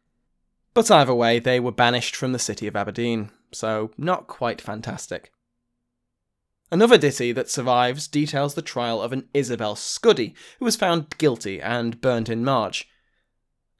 But 0.73 0.91
either 0.91 1.13
way, 1.13 1.39
they 1.39 1.59
were 1.59 1.71
banished 1.71 2.15
from 2.15 2.33
the 2.33 2.39
city 2.39 2.67
of 2.67 2.75
Aberdeen, 2.75 3.31
so 3.51 3.91
not 3.97 4.27
quite 4.27 4.61
fantastic. 4.61 5.31
Another 6.69 6.97
ditty 6.97 7.31
that 7.31 7.49
survives 7.49 8.09
details 8.09 8.53
the 8.53 8.61
trial 8.61 9.01
of 9.01 9.13
an 9.13 9.29
Isabel 9.33 9.75
Scuddy, 9.75 10.33
who 10.59 10.65
was 10.65 10.75
found 10.75 11.17
guilty 11.17 11.61
and 11.61 12.01
burnt 12.01 12.27
in 12.27 12.43
March. 12.43 12.89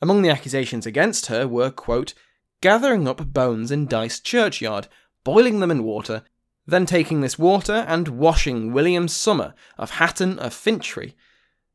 Among 0.02 0.22
the 0.22 0.30
accusations 0.30 0.86
against 0.86 1.26
her 1.26 1.48
were, 1.48 1.70
quote, 1.70 2.14
gathering 2.62 3.06
up 3.06 3.34
bones 3.34 3.72
in 3.72 3.88
Dyce 3.88 4.22
churchyard, 4.22 4.88
boiling 5.26 5.60
them 5.60 5.70
in 5.70 5.84
water, 5.84 6.24
then 6.66 6.86
taking 6.86 7.20
this 7.20 7.38
water 7.38 7.86
and 7.90 8.08
washing 8.08 8.72
William 8.72 9.10
Summer 9.10 9.54
of 9.78 9.92
Hatton 9.92 10.40
of 10.40 10.54
Finchley. 10.54 11.14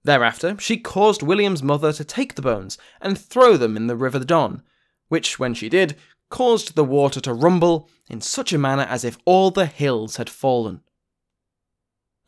Thereafter, 0.05 0.57
she 0.59 0.79
caused 0.79 1.23
William's 1.23 1.63
mother 1.63 1.93
to 1.93 2.05
take 2.05 2.37
the 2.37 2.43
bones 2.43 2.79
and 3.03 3.19
throw 3.19 3.59
them 3.59 3.77
in 3.77 3.87
the 3.87 3.97
River 3.97 4.19
Don, 4.19 4.63
which, 5.09 5.39
when 5.39 5.53
she 5.53 5.69
did, 5.69 5.95
caused 6.31 6.75
the 6.75 6.85
water 6.85 7.21
to 7.21 7.35
rumble 7.35 7.91
in 8.09 8.23
such 8.23 8.55
a 8.55 8.59
manner 8.59 8.87
as 8.89 9.05
if 9.05 9.19
all 9.27 9.51
the 9.51 9.67
hills 9.67 10.17
had 10.17 10.31
fallen. 10.31 10.81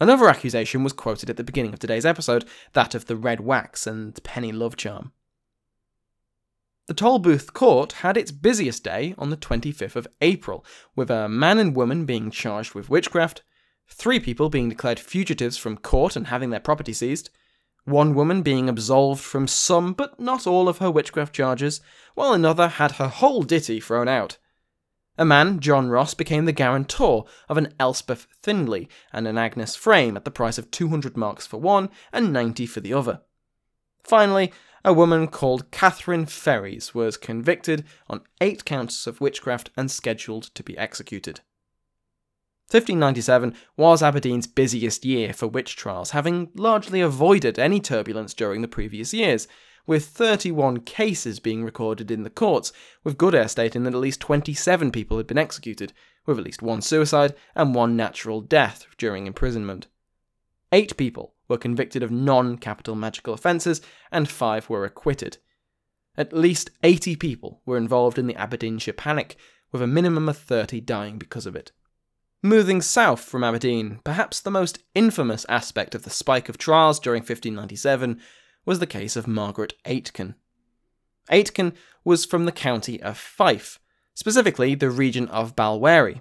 Another 0.01 0.29
accusation 0.29 0.83
was 0.83 0.93
quoted 0.93 1.31
at 1.31 1.37
the 1.37 1.45
beginning 1.45 1.73
of 1.73 1.79
today's 1.79 2.07
episode, 2.07 2.45
that 2.73 2.95
of 2.95 3.07
the 3.07 3.17
red 3.17 3.41
wax 3.41 3.87
and 3.87 4.21
penny 4.25 4.51
love 4.51 4.77
charm. 4.77 5.13
The 6.87 6.95
Tolbooth 6.95 7.55
court 7.55 7.93
had 7.93 8.17
its 8.17 8.31
busiest 8.31 8.85
day 8.85 9.15
on 9.17 9.31
the 9.31 9.37
25th 9.37 9.97
of 9.97 10.09
April, 10.21 10.65
with 10.95 11.11
a 11.11 11.29
man 11.29 11.59
and 11.59 11.75
woman 11.75 12.05
being 12.05 12.31
charged 12.31 12.75
with 12.75 12.91
witchcraft, 12.91 13.43
three 13.89 14.21
people 14.21 14.51
being 14.51 14.69
declared 14.69 15.01
fugitives 15.01 15.57
from 15.57 15.79
court 15.79 16.17
and 16.17 16.27
having 16.27 16.51
their 16.51 16.61
property 16.61 16.93
seized, 16.93 17.31
one 17.85 18.15
woman 18.15 18.43
being 18.43 18.69
absolved 18.69 19.23
from 19.23 19.47
some 19.47 19.93
but 19.93 20.19
not 20.19 20.47
all 20.47 20.69
of 20.69 20.79
her 20.79 20.91
witchcraft 20.91 21.35
charges, 21.35 21.81
while 22.15 22.33
another 22.33 22.69
had 22.69 22.93
her 22.93 23.09
whole 23.09 23.43
ditty 23.43 23.81
thrown 23.81 24.09
out. 24.09 24.39
A 25.17 25.25
man, 25.25 25.61
John 25.61 25.89
Ross, 25.89 26.13
became 26.13 26.45
the 26.45 26.53
guarantor 26.53 27.25
of 27.49 27.57
an 27.57 27.73
Elspeth 27.79 28.27
Findlay 28.43 28.89
and 29.13 29.29
an 29.29 29.39
Agnes 29.39 29.77
Frame 29.77 30.17
at 30.17 30.25
the 30.25 30.31
price 30.31 30.59
of 30.59 30.71
200 30.71 31.17
marks 31.17 31.47
for 31.47 31.61
one 31.61 31.89
and 32.13 32.33
90 32.33 32.67
for 32.67 32.81
the 32.81 32.93
other. 32.93 33.21
Finally, 34.03 34.53
a 34.85 34.93
woman 34.93 35.29
called 35.29 35.71
Catherine 35.71 36.27
Ferries 36.27 36.95
was 36.95 37.17
convicted 37.17 37.85
on 38.09 38.23
eight 38.41 38.65
counts 38.65 39.07
of 39.07 39.21
witchcraft 39.21 39.71
and 39.77 39.91
scheduled 39.91 40.55
to 40.55 40.63
be 40.63 40.77
executed. 40.77 41.41
1597 42.71 43.55
was 43.77 44.03
Aberdeen's 44.03 44.47
busiest 44.47 45.05
year 45.05 45.33
for 45.33 45.47
witch 45.47 45.77
trials, 45.77 46.11
having 46.11 46.51
largely 46.55 47.01
avoided 47.01 47.59
any 47.59 47.79
turbulence 47.79 48.35
during 48.35 48.63
the 48.63 48.69
previous 48.69 49.15
years, 49.15 49.47
with 49.87 50.07
31 50.07 50.81
cases 50.81 51.41
being 51.41 51.65
recorded 51.65 52.11
in 52.11 52.23
the 52.23 52.31
courts, 52.31 52.73
with 53.03 53.19
Goodare 53.19 53.49
stating 53.49 53.85
that 53.85 53.95
at 53.95 54.01
least 54.01 54.21
27 54.21 54.91
people 54.91 55.17
had 55.17 55.27
been 55.27 55.39
executed, 55.39 55.93
with 56.27 56.39
at 56.39 56.45
least 56.45 56.63
one 56.63 56.81
suicide 56.81 57.35
and 57.55 57.75
one 57.75 57.97
natural 57.97 58.41
death 58.41 58.87
during 58.97 59.27
imprisonment. 59.27 59.87
Eight 60.73 60.97
people 60.97 61.35
were 61.49 61.59
convicted 61.59 62.03
of 62.03 62.11
non 62.11 62.57
capital 62.57 62.95
magical 62.95 63.35
offences, 63.35 63.81
and 64.11 64.29
five 64.29 64.69
were 64.69 64.85
acquitted. 64.85 65.39
At 66.17 66.33
least 66.33 66.71
80 66.83 67.17
people 67.17 67.61
were 67.67 67.77
involved 67.77 68.19
in 68.19 68.27
the 68.27 68.37
Aberdeenshire 68.37 68.95
Panic, 68.95 69.37
with 69.73 69.83
a 69.83 69.87
minimum 69.87 70.29
of 70.29 70.39
30 70.39 70.81
dying 70.81 71.19
because 71.19 71.47
of 71.47 71.57
it. 71.57 71.73
Moving 72.43 72.81
south 72.83 73.21
from 73.21 73.43
Aberdeen, 73.43 74.01
perhaps 74.05 74.41
the 74.41 74.51
most 74.51 74.79
infamous 74.95 75.47
aspect 75.49 75.95
of 75.95 76.03
the 76.03 76.11
spike 76.11 76.49
of 76.49 76.59
trials 76.59 77.01
during 77.01 77.21
1597 77.21 78.21
was 78.65 78.79
the 78.79 78.87
case 78.87 79.17
of 79.17 79.27
Margaret 79.27 79.75
Aitken. 79.85 80.35
Aitken 81.31 81.75
was 82.05 82.25
from 82.25 82.45
the 82.45 82.53
county 82.53 83.03
of 83.03 83.17
Fife, 83.17 83.79
specifically 84.15 84.75
the 84.75 84.91
region 84.91 85.29
of 85.29 85.57
Balwearie. 85.57 86.21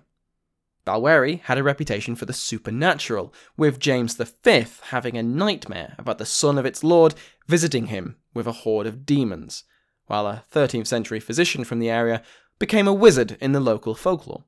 Balwearie 0.85 1.41
had 1.41 1.57
a 1.57 1.63
reputation 1.63 2.15
for 2.15 2.25
the 2.25 2.33
supernatural, 2.33 3.33
with 3.55 3.79
James 3.79 4.15
V 4.15 4.65
having 4.83 5.17
a 5.17 5.23
nightmare 5.23 5.95
about 5.97 6.17
the 6.17 6.25
son 6.25 6.57
of 6.57 6.65
its 6.65 6.83
lord 6.83 7.15
visiting 7.47 7.87
him 7.87 8.17
with 8.33 8.47
a 8.47 8.51
horde 8.51 8.87
of 8.87 9.05
demons, 9.05 9.63
while 10.07 10.27
a 10.27 10.43
13th 10.51 10.87
century 10.87 11.19
physician 11.19 11.63
from 11.63 11.79
the 11.79 11.89
area 11.89 12.21
became 12.59 12.87
a 12.87 12.93
wizard 12.93 13.37
in 13.39 13.53
the 13.53 13.59
local 13.59 13.95
folklore. 13.95 14.43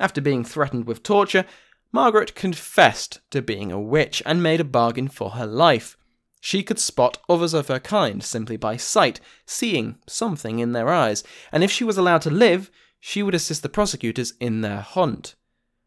After 0.00 0.20
being 0.20 0.44
threatened 0.44 0.86
with 0.86 1.02
torture, 1.02 1.44
Margaret 1.92 2.34
confessed 2.34 3.20
to 3.30 3.42
being 3.42 3.70
a 3.70 3.80
witch 3.80 4.22
and 4.24 4.42
made 4.42 4.60
a 4.60 4.64
bargain 4.64 5.08
for 5.08 5.30
her 5.30 5.46
life. 5.46 5.96
She 6.40 6.62
could 6.62 6.78
spot 6.78 7.18
others 7.28 7.52
of 7.52 7.68
her 7.68 7.78
kind 7.78 8.24
simply 8.24 8.56
by 8.56 8.76
sight, 8.76 9.20
seeing 9.44 9.98
something 10.06 10.58
in 10.58 10.72
their 10.72 10.88
eyes, 10.88 11.22
and 11.52 11.62
if 11.62 11.70
she 11.70 11.84
was 11.84 11.98
allowed 11.98 12.22
to 12.22 12.30
live, 12.30 12.70
she 12.98 13.22
would 13.22 13.34
assist 13.34 13.62
the 13.62 13.68
prosecutors 13.68 14.32
in 14.40 14.62
their 14.62 14.80
hunt. 14.80 15.34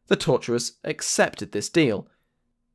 The 0.08 0.16
torturers 0.16 0.74
accepted 0.84 1.52
this 1.52 1.70
deal. 1.70 2.08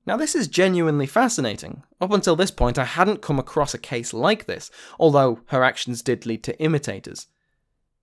Now, 0.06 0.16
this 0.16 0.34
is 0.34 0.48
genuinely 0.48 1.06
fascinating. 1.06 1.82
Up 2.00 2.12
until 2.12 2.34
this 2.34 2.50
point, 2.50 2.78
I 2.78 2.84
hadn't 2.84 3.22
come 3.22 3.38
across 3.38 3.74
a 3.74 3.78
case 3.78 4.12
like 4.12 4.46
this, 4.46 4.70
although 4.98 5.40
her 5.46 5.62
actions 5.62 6.02
did 6.02 6.24
lead 6.24 6.42
to 6.44 6.58
imitators. 6.60 7.26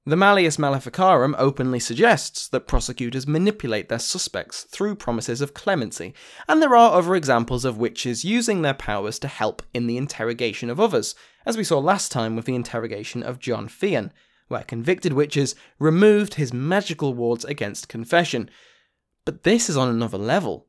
The 0.08 0.16
Malleus 0.16 0.60
Maleficarum 0.60 1.36
openly 1.40 1.80
suggests 1.80 2.48
that 2.50 2.68
prosecutors 2.68 3.26
manipulate 3.26 3.90
their 3.90 3.98
suspects 3.98 4.62
through 4.62 4.98
promises 4.98 5.42
of 5.42 5.56
clemency, 5.56 6.14
and 6.48 6.62
there 6.62 6.76
are 6.76 6.96
other 6.96 7.16
examples 7.16 7.66
of 7.66 7.80
witches 7.80 8.24
using 8.24 8.62
their 8.62 8.76
powers 8.76 9.18
to 9.20 9.28
help 9.28 9.64
in 9.74 9.88
the 9.88 9.98
interrogation 9.98 10.70
of 10.70 10.80
others, 10.80 11.16
as 11.44 11.58
we 11.58 11.64
saw 11.64 11.80
last 11.80 12.12
time 12.12 12.36
with 12.36 12.46
the 12.46 12.54
interrogation 12.54 13.24
of 13.24 13.40
John 13.40 13.68
Fian, 13.68 14.14
where 14.48 14.62
convicted 14.62 15.14
witches 15.14 15.56
removed 15.80 16.36
his 16.36 16.54
magical 16.54 17.16
wards 17.16 17.44
against 17.44 17.90
confession. 17.90 18.48
But 19.26 19.42
this 19.42 19.72
is 19.72 19.78
on 19.78 19.90
another 19.90 20.20
level. 20.20 20.68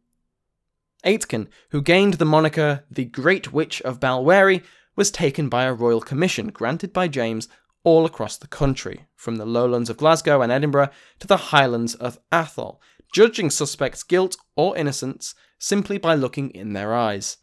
Aitken, 1.04 1.48
who 1.72 1.82
gained 1.82 2.14
the 2.14 2.24
moniker 2.24 2.84
the 2.90 3.04
Great 3.04 3.52
Witch 3.52 3.82
of 3.82 4.00
Balwearie, 4.00 4.62
was 4.96 5.10
taken 5.10 5.50
by 5.50 5.64
a 5.64 5.74
royal 5.74 6.00
commission 6.00 6.48
granted 6.48 6.94
by 6.94 7.06
James 7.06 7.48
all 7.86 8.04
across 8.04 8.36
the 8.36 8.48
country, 8.48 9.06
from 9.14 9.36
the 9.36 9.46
lowlands 9.46 9.88
of 9.88 9.96
Glasgow 9.96 10.42
and 10.42 10.50
Edinburgh 10.50 10.90
to 11.20 11.26
the 11.28 11.36
highlands 11.36 11.94
of 11.94 12.18
Atholl, 12.32 12.80
judging 13.12 13.48
suspects' 13.48 14.02
guilt 14.02 14.36
or 14.56 14.76
innocence 14.76 15.36
simply 15.60 15.96
by 15.96 16.16
looking 16.16 16.50
in 16.50 16.72
their 16.72 16.92
eyes. 16.92 17.36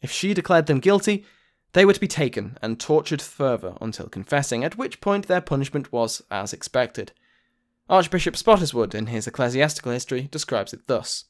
If 0.00 0.10
she 0.10 0.32
declared 0.32 0.64
them 0.64 0.80
guilty, 0.80 1.26
they 1.74 1.84
were 1.84 1.92
to 1.92 2.00
be 2.00 2.08
taken 2.08 2.56
and 2.62 2.80
tortured 2.80 3.20
further 3.20 3.76
until 3.78 4.08
confessing, 4.08 4.64
at 4.64 4.78
which 4.78 5.02
point 5.02 5.26
their 5.26 5.42
punishment 5.42 5.92
was 5.92 6.22
as 6.30 6.54
expected. 6.54 7.12
Archbishop 7.86 8.36
Spottiswoode, 8.36 8.94
in 8.94 9.08
his 9.08 9.26
ecclesiastical 9.26 9.92
history, 9.92 10.28
describes 10.30 10.72
it 10.72 10.86
thus 10.86 11.26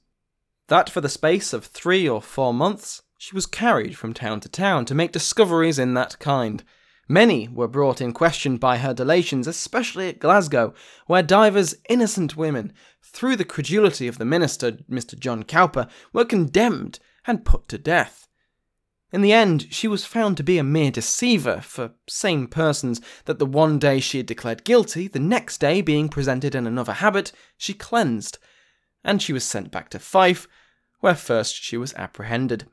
that 0.68 0.88
for 0.88 1.00
the 1.00 1.08
space 1.08 1.52
of 1.52 1.64
three 1.64 2.08
or 2.08 2.22
four 2.22 2.54
months 2.54 3.02
she 3.18 3.34
was 3.34 3.46
carried 3.46 3.96
from 3.96 4.14
town 4.14 4.38
to 4.38 4.48
town 4.48 4.84
to 4.84 4.94
make 4.94 5.10
discoveries 5.10 5.78
in 5.78 5.94
that 5.94 6.20
kind, 6.20 6.62
Many 7.08 7.48
were 7.48 7.68
brought 7.68 8.00
in 8.00 8.12
question 8.12 8.56
by 8.56 8.78
her 8.78 8.94
delations, 8.94 9.46
especially 9.46 10.08
at 10.08 10.18
Glasgow, 10.18 10.72
where 11.06 11.22
divers 11.22 11.74
innocent 11.88 12.36
women, 12.36 12.72
through 13.02 13.36
the 13.36 13.44
credulity 13.44 14.08
of 14.08 14.18
the 14.18 14.24
minister, 14.24 14.72
Mr. 14.90 15.18
John 15.18 15.42
Cowper, 15.42 15.88
were 16.12 16.24
condemned 16.24 16.98
and 17.26 17.44
put 17.44 17.68
to 17.68 17.78
death. 17.78 18.26
In 19.12 19.20
the 19.20 19.32
end, 19.32 19.68
she 19.70 19.86
was 19.86 20.04
found 20.04 20.36
to 20.38 20.42
be 20.42 20.58
a 20.58 20.64
mere 20.64 20.90
deceiver 20.90 21.60
for 21.60 21.92
sane 22.08 22.48
persons 22.48 23.00
that 23.26 23.38
the 23.38 23.46
one 23.46 23.78
day 23.78 24.00
she 24.00 24.16
had 24.16 24.26
declared 24.26 24.64
guilty, 24.64 25.06
the 25.06 25.20
next 25.20 25.58
day, 25.58 25.82
being 25.82 26.08
presented 26.08 26.54
in 26.54 26.66
another 26.66 26.94
habit, 26.94 27.30
she 27.56 27.74
cleansed, 27.74 28.38
and 29.04 29.22
she 29.22 29.32
was 29.32 29.44
sent 29.44 29.70
back 29.70 29.88
to 29.90 29.98
Fife, 29.98 30.48
where 30.98 31.14
first 31.14 31.54
she 31.54 31.76
was 31.76 31.94
apprehended. 31.94 32.66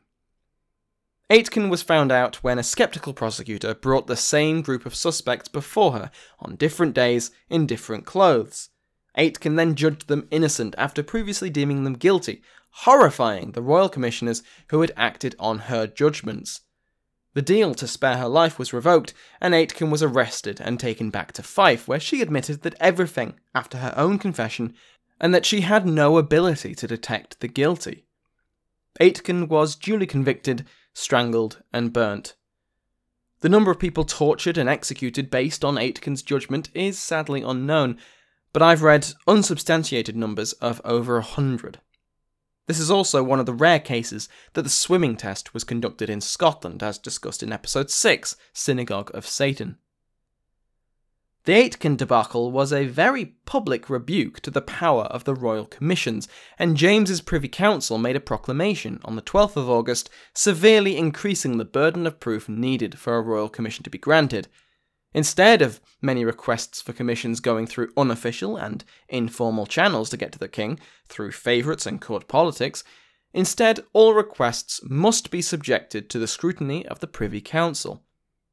Aitken 1.31 1.69
was 1.69 1.81
found 1.81 2.11
out 2.11 2.43
when 2.43 2.59
a 2.59 2.63
skeptical 2.63 3.13
prosecutor 3.13 3.73
brought 3.73 4.07
the 4.07 4.17
same 4.17 4.61
group 4.61 4.85
of 4.85 4.93
suspects 4.93 5.47
before 5.47 5.93
her 5.93 6.11
on 6.41 6.57
different 6.57 6.93
days 6.93 7.31
in 7.49 7.65
different 7.65 8.05
clothes. 8.05 8.67
Aitken 9.15 9.55
then 9.55 9.75
judged 9.75 10.09
them 10.09 10.27
innocent 10.29 10.75
after 10.77 11.01
previously 11.01 11.49
deeming 11.49 11.85
them 11.85 11.93
guilty, 11.93 12.41
horrifying 12.71 13.53
the 13.53 13.61
royal 13.61 13.87
commissioners 13.87 14.43
who 14.71 14.81
had 14.81 14.91
acted 14.97 15.33
on 15.39 15.59
her 15.59 15.87
judgments. 15.87 16.63
The 17.33 17.41
deal 17.41 17.75
to 17.75 17.87
spare 17.87 18.17
her 18.17 18.27
life 18.27 18.59
was 18.59 18.73
revoked, 18.73 19.13
and 19.39 19.55
Aitken 19.55 19.89
was 19.89 20.03
arrested 20.03 20.59
and 20.59 20.77
taken 20.77 21.11
back 21.11 21.31
to 21.33 21.43
Fife, 21.43 21.87
where 21.87 22.01
she 22.01 22.21
admitted 22.21 22.63
that 22.63 22.75
everything, 22.81 23.35
after 23.55 23.77
her 23.77 23.93
own 23.95 24.19
confession, 24.19 24.73
and 25.17 25.33
that 25.33 25.45
she 25.45 25.61
had 25.61 25.85
no 25.87 26.17
ability 26.17 26.75
to 26.75 26.87
detect 26.87 27.39
the 27.39 27.47
guilty. 27.47 28.03
Aitken 28.99 29.47
was 29.47 29.77
duly 29.77 30.05
convicted 30.05 30.65
strangled, 30.93 31.62
and 31.71 31.93
burnt. 31.93 32.36
The 33.41 33.49
number 33.49 33.71
of 33.71 33.80
people 33.80 34.04
tortured 34.06 34.58
and 34.58 34.69
executed 34.69 35.32
based 35.32 35.65
on 35.65 35.77
Aitken's 35.77 36.21
judgment 36.21 36.69
is 36.73 36.99
sadly 36.99 37.41
unknown, 37.41 37.97
but 38.54 38.62
I've 38.62 38.84
read 38.84 39.13
unsubstantiated 39.27 40.15
numbers 40.15 40.54
of 40.54 40.82
over 40.86 41.17
a 41.17 41.23
hundred. 41.23 41.80
This 42.67 42.80
is 42.80 42.91
also 42.91 43.23
one 43.23 43.39
of 43.39 43.45
the 43.45 43.54
rare 43.54 43.80
cases 43.80 44.30
that 44.54 44.62
the 44.62 44.69
swimming 44.69 45.17
test 45.17 45.54
was 45.54 45.63
conducted 45.63 46.10
in 46.10 46.21
Scotland, 46.21 46.84
as 46.84 46.97
discussed 46.97 47.41
in 47.41 47.51
episode 47.51 47.89
6, 47.89 48.38
Synagogue 48.54 49.12
of 49.13 49.27
Satan. 49.27 49.77
The 51.43 51.54
Aitken 51.54 51.95
debacle 51.95 52.51
was 52.51 52.71
a 52.71 52.86
very 52.86 53.34
public 53.45 53.89
rebuke 53.89 54.41
to 54.41 54.51
the 54.51 54.62
power 54.62 55.06
of 55.06 55.23
the 55.23 55.34
royal 55.34 55.65
commissions, 55.65 56.27
and 56.60 56.77
James's 56.77 57.19
Privy 57.19 57.47
Council 57.47 57.97
made 57.97 58.15
a 58.15 58.19
proclamation 58.19 58.99
on 59.04 59.15
the 59.15 59.23
12th 59.23 59.58
of 59.58 59.67
August, 59.67 60.08
severely 60.36 60.97
increasing 60.97 61.58
the 61.58 61.65
burden 61.65 62.06
of 62.06 62.19
proof 62.19 62.47
needed 62.47 62.99
for 62.99 63.17
a 63.17 63.21
royal 63.21 63.49
commission 63.49 63.84
to 63.84 63.89
be 63.89 63.97
granted. 63.97 64.49
Instead 65.15 65.63
of 65.63 65.82
many 65.99 66.23
requests 66.23 66.80
for 66.80 66.93
commissions 66.93 67.39
going 67.39 67.65
through 67.65 67.91
unofficial 67.97 68.56
and 68.56 68.86
informal 69.10 69.65
channels 69.65 70.12
to 70.12 70.17
get 70.17 70.32
to 70.32 70.39
the 70.39 70.47
king, 70.47 70.80
through 71.08 71.32
favourites 71.32 71.88
and 71.88 71.99
court 71.99 72.27
politics, 72.27 72.84
instead 73.34 73.80
all 73.93 74.13
requests 74.13 74.80
must 74.84 75.32
be 75.32 75.41
subjected 75.41 76.08
to 76.08 76.19
the 76.19 76.27
scrutiny 76.27 76.86
of 76.86 76.99
the 76.99 77.08
Privy 77.08 77.41
Council. 77.41 78.04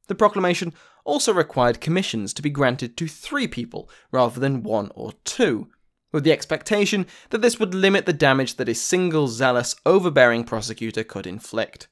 The 0.07 0.15
proclamation 0.15 0.73
also 1.09 1.33
required 1.33 1.81
commissions 1.81 2.35
to 2.35 2.43
be 2.43 2.51
granted 2.51 2.97
to 2.97 3.09
three 3.09 3.49
people 3.49 3.89
rather 4.13 4.39
than 4.39 4.63
one 4.63 4.93
or 4.95 5.13
two, 5.25 5.69
with 6.13 6.23
the 6.23 6.33
expectation 6.33 7.07
that 7.31 7.41
this 7.41 7.59
would 7.59 7.75
limit 7.75 8.05
the 8.05 8.13
damage 8.13 8.57
that 8.57 8.69
a 8.69 8.75
single 8.75 9.27
zealous, 9.27 9.75
overbearing 9.87 10.45
prosecutor 10.45 11.03
could 11.03 11.27
inflict. 11.27 11.89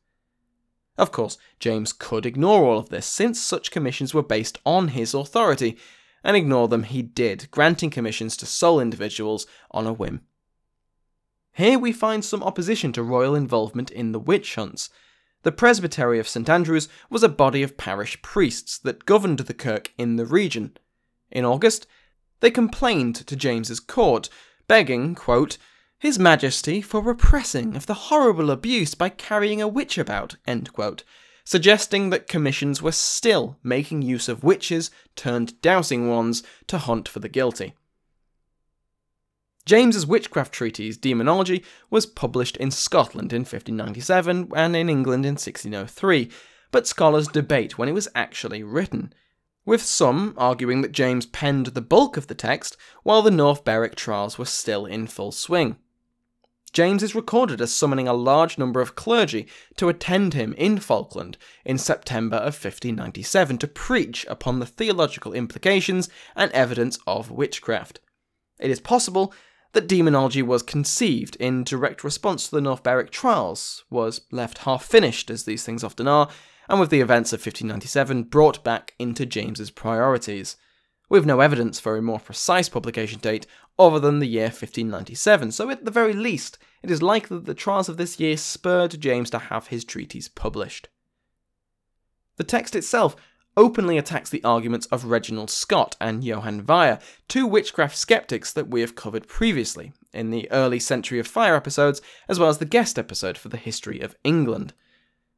Of 0.99 1.13
course, 1.13 1.39
James 1.59 1.93
could 1.93 2.27
ignore 2.27 2.65
all 2.65 2.79
of 2.79 2.91
this, 2.91 3.07
since 3.07 3.41
such 3.41 3.71
commissions 3.71 4.15
were 4.15 4.23
based 4.23 4.59
on 4.65 4.89
his 4.89 5.15
authority, 5.15 5.79
and 6.23 6.37
ignore 6.37 6.69
them 6.69 6.83
he 6.83 7.03
did, 7.03 7.51
granting 7.51 7.91
commissions 7.91 8.37
to 8.37 8.47
sole 8.47 8.81
individuals 8.81 9.47
on 9.71 9.87
a 9.87 9.93
whim. 9.93 10.23
Here 11.53 11.79
we 11.79 11.93
find 11.93 12.23
some 12.23 12.43
opposition 12.43 12.93
to 12.93 13.03
royal 13.03 13.35
involvement 13.35 13.91
in 13.91 14.13
the 14.13 14.21
witch 14.21 14.57
hunts. 14.57 14.91
The 15.47 15.53
Presbytery 15.53 16.19
of 16.19 16.27
St 16.27 16.49
Andrews 16.49 16.89
was 17.09 17.23
a 17.23 17.29
body 17.29 17.63
of 17.63 17.77
parish 17.77 18.21
priests 18.21 18.79
that 18.79 19.07
governed 19.07 19.39
the 19.39 19.55
kirk 19.55 19.93
in 19.97 20.17
the 20.17 20.27
region. 20.27 20.77
In 21.31 21.45
August, 21.45 21.87
they 22.41 22.51
complained 22.51 23.15
to 23.15 23.37
James's 23.37 23.79
court, 23.79 24.29
begging, 24.67 25.15
quote, 25.15 25.57
his 26.01 26.19
Majesty 26.19 26.83
for 26.83 27.01
repressing 27.01 27.77
of 27.77 27.87
the 27.87 28.11
horrible 28.11 28.51
abuse 28.51 28.97
by 28.97 29.09
carrying 29.09 29.63
a 29.63 29.69
witch 29.69 29.99
about, 29.99 30.35
suggesting 31.45 32.11
that 32.11 32.27
commissions 32.27 32.83
were 32.83 32.91
still 32.91 33.57
making 33.63 34.03
use 34.03 34.29
of 34.29 34.43
witches 34.43 34.91
turned 35.15 35.63
dowsing 35.63 36.09
wands 36.09 36.43
to 36.67 36.79
hunt 36.79 37.09
for 37.09 37.21
the 37.21 37.29
guilty. 37.29 37.77
James's 39.67 40.07
witchcraft 40.07 40.53
treatise, 40.53 40.97
Demonology, 40.97 41.65
was 41.91 42.07
published 42.07 42.57
in 42.57 42.71
Scotland 42.71 43.33
in 43.33 43.41
1597 43.41 44.53
and 44.55 44.77
in 44.77 44.89
England 44.89 45.27
in 45.27 45.33
1603, 45.33 46.31
but 46.71 46.87
scholars 46.87 47.27
debate 47.27 47.77
when 47.77 47.89
it 47.89 47.93
was 47.93 48.09
actually 48.15 48.63
written 48.63 49.13
with 49.67 49.83
some 49.83 50.33
arguing 50.39 50.81
that 50.81 50.93
James 50.93 51.27
penned 51.27 51.67
the 51.67 51.83
bulk 51.83 52.17
of 52.17 52.29
the 52.29 52.35
text 52.35 52.77
while 53.03 53.21
the 53.21 53.31
North 53.31 53.65
Berwick 53.65 53.97
trials 53.97 54.39
were 54.39 54.45
still 54.45 54.87
in 54.87 55.09
full 55.09 55.33
swing. 55.33 55.77
James 56.73 57.03
is 57.03 57.15
recorded 57.15 57.61
as 57.61 57.75
summoning 57.75 58.07
a 58.07 58.13
large 58.13 58.59
number 58.59 58.81
of 58.81 58.95
clergy 58.95 59.49
to 59.77 59.89
attend 59.89 60.35
him 60.35 60.53
in 60.55 60.79
Falkland 60.79 61.37
in 61.65 61.79
September 61.79 62.37
of 62.37 62.55
1597 62.55 63.59
to 63.59 63.67
preach 63.67 64.25
upon 64.29 64.61
the 64.61 64.67
theological 64.67 65.33
implications 65.33 66.09
and 66.37 66.53
evidence 66.53 66.99
of 67.07 67.31
witchcraft. 67.31 67.99
It 68.59 68.71
is 68.71 68.81
possible 68.81 69.35
that 69.77 69.87
demonology 69.87 70.41
was 70.41 70.63
conceived 70.63 71.37
in 71.37 71.63
direct 71.63 72.03
response 72.03 72.49
to 72.49 72.55
the 72.55 72.63
North 72.63 72.83
Berwick 72.83 73.11
trials, 73.11 73.85
was 73.91 74.23
left 74.31 74.59
half 74.59 74.83
finished, 74.83 75.29
as 75.29 75.45
these 75.45 75.65
things 75.65 75.85
often 75.85 76.09
are, 76.09 76.31
and 76.67 76.81
with 76.81 76.89
the 76.89 77.03
events 77.03 77.35
of 77.35 77.41
1597 77.41 78.23
brought 78.23 78.65
back 78.65 78.95
into 78.99 79.27
James's 79.27 79.71
priorities. 79.71 80.57
We 81.11 81.19
have 81.19 81.27
no 81.27 81.41
evidence 81.41 81.79
for 81.79 81.99
a 81.99 82.03
more 82.03 82.19
precise 82.19 82.71
publication 82.71 83.21
date 83.21 83.47
other 83.79 84.01
than 84.01 84.19
the 84.19 84.27
year 84.27 84.47
1597, 84.47 85.53
so 85.53 85.69
at 85.69 85.85
the 85.85 85.91
very 85.91 86.15
least, 86.15 86.57
it 86.83 86.91
is 86.91 87.03
likely 87.03 87.37
that 87.37 87.45
the 87.45 87.53
trials 87.53 87.91
of 87.91 87.99
this 87.99 88.19
year 88.19 88.39
spurred 88.39 88.99
James 88.99 89.29
to 89.29 89.39
have 89.39 89.67
his 89.67 89.85
treatise 89.85 90.27
published. 90.27 90.89
The 92.37 92.45
text 92.45 92.75
itself 92.75 93.15
openly 93.57 93.97
attacks 93.97 94.31
the 94.31 94.45
arguments 94.45 94.87
of 94.87 95.07
Reginald 95.07 95.51
Scot 95.51 95.97
and 96.01 96.23
Johann 96.23 96.65
Weyer, 96.67 96.99
two 97.29 97.47
witchcraft 97.47 97.97
skeptics 97.97 98.53
that 98.53 98.69
we 98.69 98.81
have 98.81 98.95
covered 98.95 99.27
previously, 99.27 99.93
in 100.13 100.31
the 100.31 100.51
early 100.51 100.79
Century 100.79 101.19
of 101.19 101.27
Fire 101.27 101.55
episodes, 101.55 102.03
as 102.29 102.39
well 102.39 102.49
as 102.49 102.59
the 102.59 102.65
guest 102.65 102.99
episode 102.99 103.39
for 103.39 103.49
the 103.49 103.57
history 103.57 104.01
of 104.01 104.17
England. 104.25 104.75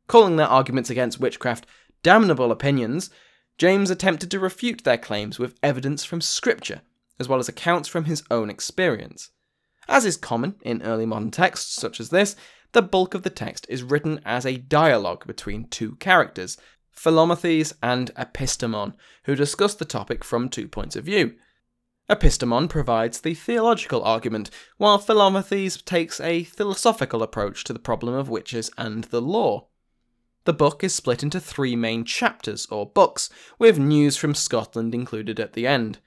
Calling 0.06 0.36
their 0.36 0.46
arguments 0.46 0.90
against 0.90 1.20
witchcraft 1.20 1.66
damnable 2.02 2.50
opinions, 2.50 3.10
James 3.58 3.90
attempted 3.90 4.30
to 4.30 4.40
refute 4.40 4.84
their 4.84 4.98
claims 4.98 5.38
with 5.38 5.58
evidence 5.62 6.04
from 6.04 6.20
Scripture, 6.20 6.82
as 7.18 7.28
well 7.28 7.38
as 7.38 7.48
accounts 7.48 7.88
from 7.88 8.04
his 8.04 8.22
own 8.30 8.48
experience. 8.50 9.30
As 9.88 10.04
is 10.04 10.16
common 10.16 10.56
in 10.62 10.82
early 10.82 11.06
modern 11.06 11.30
texts 11.30 11.74
such 11.74 11.98
as 11.98 12.10
this, 12.10 12.36
the 12.72 12.82
bulk 12.82 13.14
of 13.14 13.22
the 13.22 13.30
text 13.30 13.66
is 13.68 13.82
written 13.82 14.20
as 14.24 14.44
a 14.44 14.58
dialogue 14.58 15.26
between 15.26 15.68
two 15.68 15.96
characters, 15.96 16.58
Philomathes 16.98 17.72
and 17.80 18.12
Epistemon, 18.16 18.94
who 19.24 19.36
discuss 19.36 19.74
the 19.74 19.84
topic 19.84 20.24
from 20.24 20.48
two 20.48 20.66
points 20.66 20.96
of 20.96 21.04
view. 21.04 21.36
Epistemon 22.10 22.68
provides 22.68 23.20
the 23.20 23.34
theological 23.34 24.02
argument, 24.02 24.50
while 24.78 24.98
Philomathes 24.98 25.84
takes 25.84 26.20
a 26.20 26.42
philosophical 26.42 27.22
approach 27.22 27.62
to 27.64 27.72
the 27.72 27.78
problem 27.78 28.14
of 28.14 28.28
witches 28.28 28.70
and 28.76 29.04
the 29.04 29.20
law. 29.20 29.68
The 30.44 30.52
book 30.52 30.82
is 30.82 30.94
split 30.94 31.22
into 31.22 31.38
three 31.38 31.76
main 31.76 32.04
chapters, 32.04 32.66
or 32.66 32.90
books, 32.90 33.30
with 33.58 33.78
news 33.78 34.16
from 34.16 34.34
Scotland 34.34 34.94
included 34.94 35.38
at 35.38 35.52
the 35.52 35.66
end. 35.66 35.98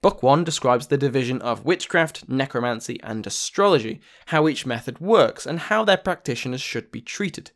Book 0.00 0.22
1 0.22 0.44
describes 0.44 0.86
the 0.86 0.96
division 0.96 1.42
of 1.42 1.64
witchcraft, 1.64 2.28
necromancy, 2.28 3.00
and 3.02 3.26
astrology, 3.26 4.00
how 4.26 4.46
each 4.46 4.64
method 4.64 5.00
works, 5.00 5.44
and 5.44 5.58
how 5.58 5.84
their 5.84 5.96
practitioners 5.96 6.60
should 6.60 6.92
be 6.92 7.00
treated. 7.00 7.50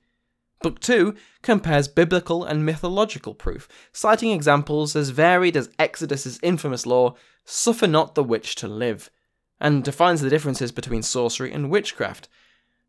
Book 0.62 0.78
2 0.80 1.14
compares 1.40 1.88
biblical 1.88 2.44
and 2.44 2.66
mythological 2.66 3.34
proof, 3.34 3.66
citing 3.92 4.30
examples 4.30 4.94
as 4.94 5.08
varied 5.08 5.56
as 5.56 5.70
Exodus's 5.78 6.38
infamous 6.42 6.84
law, 6.84 7.14
suffer 7.46 7.86
not 7.86 8.14
the 8.14 8.22
witch 8.22 8.54
to 8.56 8.68
live, 8.68 9.10
and 9.58 9.82
defines 9.82 10.20
the 10.20 10.28
differences 10.28 10.70
between 10.70 11.02
sorcery 11.02 11.50
and 11.50 11.70
witchcraft, 11.70 12.28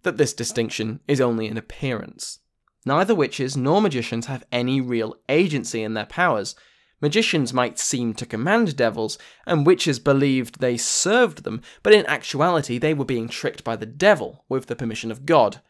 that 0.04 0.18
this 0.18 0.34
distinction 0.34 1.00
is 1.08 1.22
only 1.22 1.48
an 1.48 1.56
appearance. 1.56 2.40
Neither 2.86 3.16
witches 3.16 3.56
nor 3.56 3.82
magicians 3.82 4.26
have 4.26 4.44
any 4.52 4.82
real 4.82 5.16
agency 5.30 5.82
in 5.82 5.94
their 5.94 6.06
powers. 6.06 6.56
Magicians 7.00 7.54
might 7.54 7.80
seem 7.80 8.14
to 8.16 8.26
command 8.26 8.76
devils, 8.76 9.18
and 9.48 9.66
witches 9.66 9.98
believed 9.98 10.60
they 10.60 10.76
served 10.76 11.46
them, 11.46 11.62
but 11.84 11.94
in 11.94 12.06
actuality 12.08 12.78
they 12.78 12.94
were 12.94 13.06
being 13.06 13.30
tricked 13.30 13.64
by 13.64 13.78
the 13.78 13.86
devil 13.86 14.44
with 14.50 14.66
the 14.66 14.76
permission 14.76 15.10
of 15.10 15.26
God. 15.26 15.62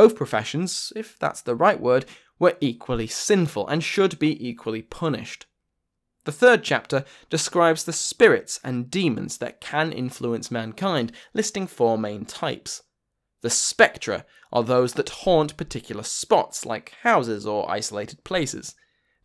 Both 0.00 0.16
professions, 0.16 0.94
if 0.96 1.18
that's 1.18 1.42
the 1.42 1.54
right 1.54 1.78
word, 1.78 2.06
were 2.38 2.56
equally 2.58 3.06
sinful 3.06 3.68
and 3.68 3.84
should 3.84 4.18
be 4.18 4.48
equally 4.48 4.80
punished. 4.80 5.44
The 6.24 6.32
third 6.32 6.64
chapter 6.64 7.04
describes 7.28 7.84
the 7.84 7.92
spirits 7.92 8.58
and 8.64 8.90
demons 8.90 9.36
that 9.36 9.60
can 9.60 9.92
influence 9.92 10.50
mankind, 10.50 11.12
listing 11.34 11.66
four 11.66 11.98
main 11.98 12.24
types. 12.24 12.82
The 13.42 13.50
spectra 13.50 14.24
are 14.50 14.62
those 14.62 14.94
that 14.94 15.10
haunt 15.10 15.58
particular 15.58 16.02
spots, 16.02 16.64
like 16.64 16.94
houses 17.02 17.46
or 17.46 17.70
isolated 17.70 18.24
places. 18.24 18.74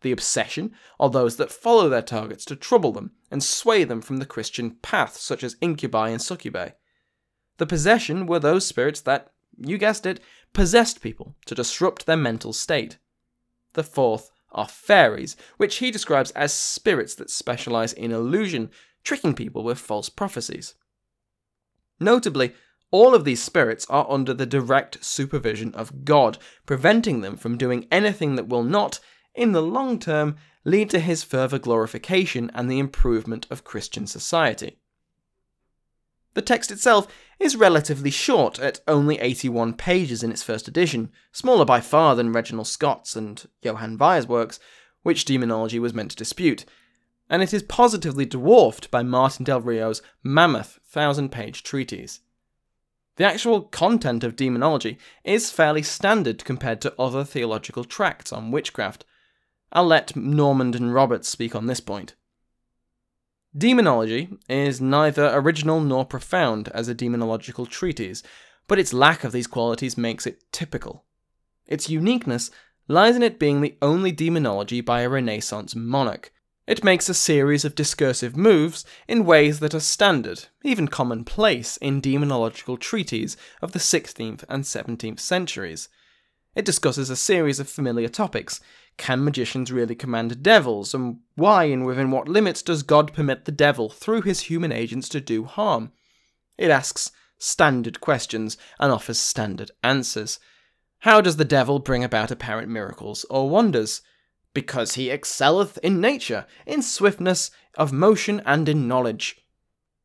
The 0.02 0.12
obsession 0.12 0.74
are 1.00 1.08
those 1.08 1.36
that 1.36 1.50
follow 1.50 1.88
their 1.88 2.02
targets 2.02 2.44
to 2.44 2.54
trouble 2.54 2.92
them 2.92 3.12
and 3.30 3.42
sway 3.42 3.84
them 3.84 4.02
from 4.02 4.18
the 4.18 4.26
Christian 4.26 4.72
path, 4.82 5.16
such 5.16 5.42
as 5.42 5.56
incubi 5.62 6.10
and 6.10 6.20
succubi. 6.20 6.72
The 7.56 7.64
possession 7.64 8.26
were 8.26 8.40
those 8.40 8.66
spirits 8.66 9.00
that, 9.00 9.32
you 9.58 9.78
guessed 9.78 10.06
it, 10.06 10.20
possessed 10.52 11.00
people 11.00 11.36
to 11.46 11.54
disrupt 11.54 12.06
their 12.06 12.16
mental 12.16 12.52
state. 12.52 12.98
The 13.74 13.82
fourth 13.82 14.30
are 14.52 14.68
fairies, 14.68 15.36
which 15.56 15.76
he 15.76 15.90
describes 15.90 16.30
as 16.32 16.52
spirits 16.52 17.14
that 17.16 17.30
specialize 17.30 17.92
in 17.92 18.12
illusion, 18.12 18.70
tricking 19.04 19.34
people 19.34 19.62
with 19.62 19.78
false 19.78 20.08
prophecies. 20.08 20.74
Notably, 22.00 22.54
all 22.90 23.14
of 23.14 23.24
these 23.24 23.42
spirits 23.42 23.86
are 23.90 24.10
under 24.10 24.32
the 24.32 24.46
direct 24.46 25.04
supervision 25.04 25.74
of 25.74 26.04
God, 26.04 26.38
preventing 26.64 27.20
them 27.20 27.36
from 27.36 27.58
doing 27.58 27.86
anything 27.90 28.36
that 28.36 28.48
will 28.48 28.62
not, 28.62 29.00
in 29.34 29.52
the 29.52 29.62
long 29.62 29.98
term, 29.98 30.36
lead 30.64 30.90
to 30.90 31.00
his 31.00 31.22
further 31.22 31.58
glorification 31.58 32.50
and 32.54 32.70
the 32.70 32.78
improvement 32.78 33.46
of 33.50 33.64
Christian 33.64 34.06
society. 34.06 34.78
The 36.34 36.42
text 36.42 36.70
itself 36.70 37.08
is 37.38 37.56
relatively 37.56 38.10
short, 38.10 38.58
at 38.58 38.80
only 38.88 39.18
81 39.18 39.74
pages 39.74 40.22
in 40.22 40.30
its 40.30 40.42
first 40.42 40.68
edition, 40.68 41.10
smaller 41.32 41.64
by 41.64 41.80
far 41.80 42.14
than 42.16 42.32
Reginald 42.32 42.66
Scot's 42.66 43.14
and 43.14 43.44
Johann 43.62 43.98
Weyer's 43.98 44.26
works, 44.26 44.58
which 45.02 45.24
demonology 45.24 45.78
was 45.78 45.94
meant 45.94 46.12
to 46.12 46.16
dispute, 46.16 46.64
and 47.28 47.42
it 47.42 47.52
is 47.52 47.62
positively 47.62 48.24
dwarfed 48.24 48.90
by 48.90 49.02
Martin 49.02 49.44
del 49.44 49.60
Rio's 49.60 50.02
mammoth 50.22 50.78
thousand 50.86 51.30
page 51.30 51.62
treatise. 51.62 52.20
The 53.16 53.24
actual 53.24 53.62
content 53.62 54.24
of 54.24 54.36
demonology 54.36 54.98
is 55.24 55.50
fairly 55.50 55.82
standard 55.82 56.44
compared 56.44 56.80
to 56.82 56.94
other 56.98 57.24
theological 57.24 57.84
tracts 57.84 58.32
on 58.32 58.50
witchcraft. 58.50 59.04
I'll 59.72 59.86
let 59.86 60.14
Normand 60.14 60.74
and 60.74 60.92
Roberts 60.92 61.28
speak 61.28 61.54
on 61.54 61.66
this 61.66 61.80
point. 61.80 62.14
Daemonology 63.56 64.36
is 64.50 64.82
neither 64.82 65.30
original 65.32 65.80
nor 65.80 66.04
profound 66.04 66.68
as 66.74 66.88
a 66.88 66.94
demonological 66.94 67.66
treatise, 67.66 68.22
but 68.68 68.78
its 68.78 68.92
lack 68.92 69.24
of 69.24 69.32
these 69.32 69.46
qualities 69.46 69.96
makes 69.96 70.26
it 70.26 70.42
typical. 70.52 71.04
Its 71.66 71.88
uniqueness 71.88 72.50
lies 72.86 73.16
in 73.16 73.22
it 73.22 73.38
being 73.38 73.62
the 73.62 73.76
only 73.80 74.12
demonology 74.12 74.82
by 74.82 75.00
a 75.00 75.08
Renaissance 75.08 75.74
monarch, 75.74 76.32
It 76.66 76.82
makes 76.82 77.08
a 77.08 77.14
series 77.14 77.64
of 77.64 77.76
discursive 77.76 78.36
moves 78.36 78.84
in 79.06 79.24
ways 79.24 79.60
that 79.60 79.72
are 79.72 79.80
standard, 79.80 80.46
even 80.64 80.88
commonplace, 80.88 81.76
in 81.76 82.02
demonological 82.02 82.78
treatises 82.78 83.36
of 83.62 83.70
the 83.70 83.78
16th 83.78 84.44
and 84.48 84.64
17th 84.64 85.20
centuries. 85.20 85.88
It 86.56 86.64
discusses 86.64 87.08
a 87.08 87.16
series 87.16 87.60
of 87.60 87.68
familiar 87.68 88.08
topics. 88.08 88.60
Can 88.96 89.24
magicians 89.24 89.70
really 89.70 89.94
command 89.94 90.42
devils, 90.42 90.94
and 90.94 91.18
why 91.34 91.64
and 91.64 91.84
within 91.84 92.10
what 92.10 92.28
limits 92.28 92.62
does 92.62 92.82
God 92.82 93.12
permit 93.12 93.44
the 93.44 93.52
devil, 93.52 93.88
through 93.88 94.22
his 94.22 94.42
human 94.42 94.72
agents, 94.72 95.08
to 95.10 95.20
do 95.20 95.44
harm? 95.44 95.92
It 96.56 96.70
asks 96.70 97.10
standard 97.38 98.00
questions 98.00 98.56
and 98.80 98.90
offers 98.90 99.18
standard 99.18 99.70
answers. 99.82 100.38
How 101.00 101.20
does 101.20 101.36
the 101.36 101.44
devil 101.44 101.78
bring 101.78 102.02
about 102.02 102.30
apparent 102.30 102.68
miracles 102.68 103.26
or 103.28 103.50
wonders? 103.50 104.00
because 104.56 104.94
he 104.94 105.10
excelleth 105.10 105.76
in 105.82 106.00
nature, 106.00 106.46
in 106.64 106.80
swiftness 106.80 107.50
of 107.74 107.92
motion, 107.92 108.40
and 108.46 108.70
in 108.70 108.88
knowledge. 108.88 109.36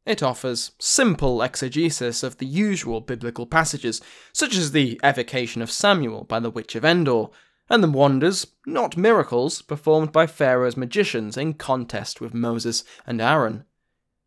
It 0.06 0.22
offers 0.22 0.74
simple 0.78 1.42
exegesis 1.42 2.22
of 2.22 2.38
the 2.38 2.46
usual 2.46 3.00
biblical 3.00 3.46
passages, 3.46 4.02
such 4.34 4.58
as 4.58 4.74
the 4.74 5.00
evocation 5.06 5.62
of 5.62 5.72
Samuel 5.72 6.26
by 6.26 6.42
the 6.42 6.50
Witch 6.50 6.76
of 6.76 6.84
Endor, 6.84 7.28
and 7.72 7.82
the 7.82 7.90
wonders, 7.90 8.48
not 8.66 8.98
miracles, 8.98 9.62
performed 9.62 10.12
by 10.12 10.28
Pharaoh's 10.28 10.76
magicians 10.76 11.38
in 11.38 11.54
contest 11.54 12.20
with 12.20 12.34
Moses 12.34 12.84
and 13.08 13.22
Aaron. 13.22 13.64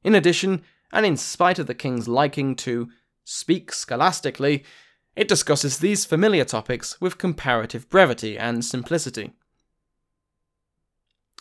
In 0.02 0.14
addition, 0.14 0.62
and 0.90 1.04
in 1.04 1.18
spite 1.18 1.59
of 1.59 1.66
the 1.66 1.74
king's 1.74 2.09
liking 2.09 2.57
to 2.57 2.88
speak 3.22 3.70
scholastically, 3.70 4.64
it 5.14 5.28
discusses 5.28 5.78
these 5.78 6.07
familiar 6.07 6.46
topics 6.46 6.98
with 7.02 7.18
comparative 7.18 7.90
brevity 7.90 8.38
and 8.38 8.64
simplicity. 8.64 9.35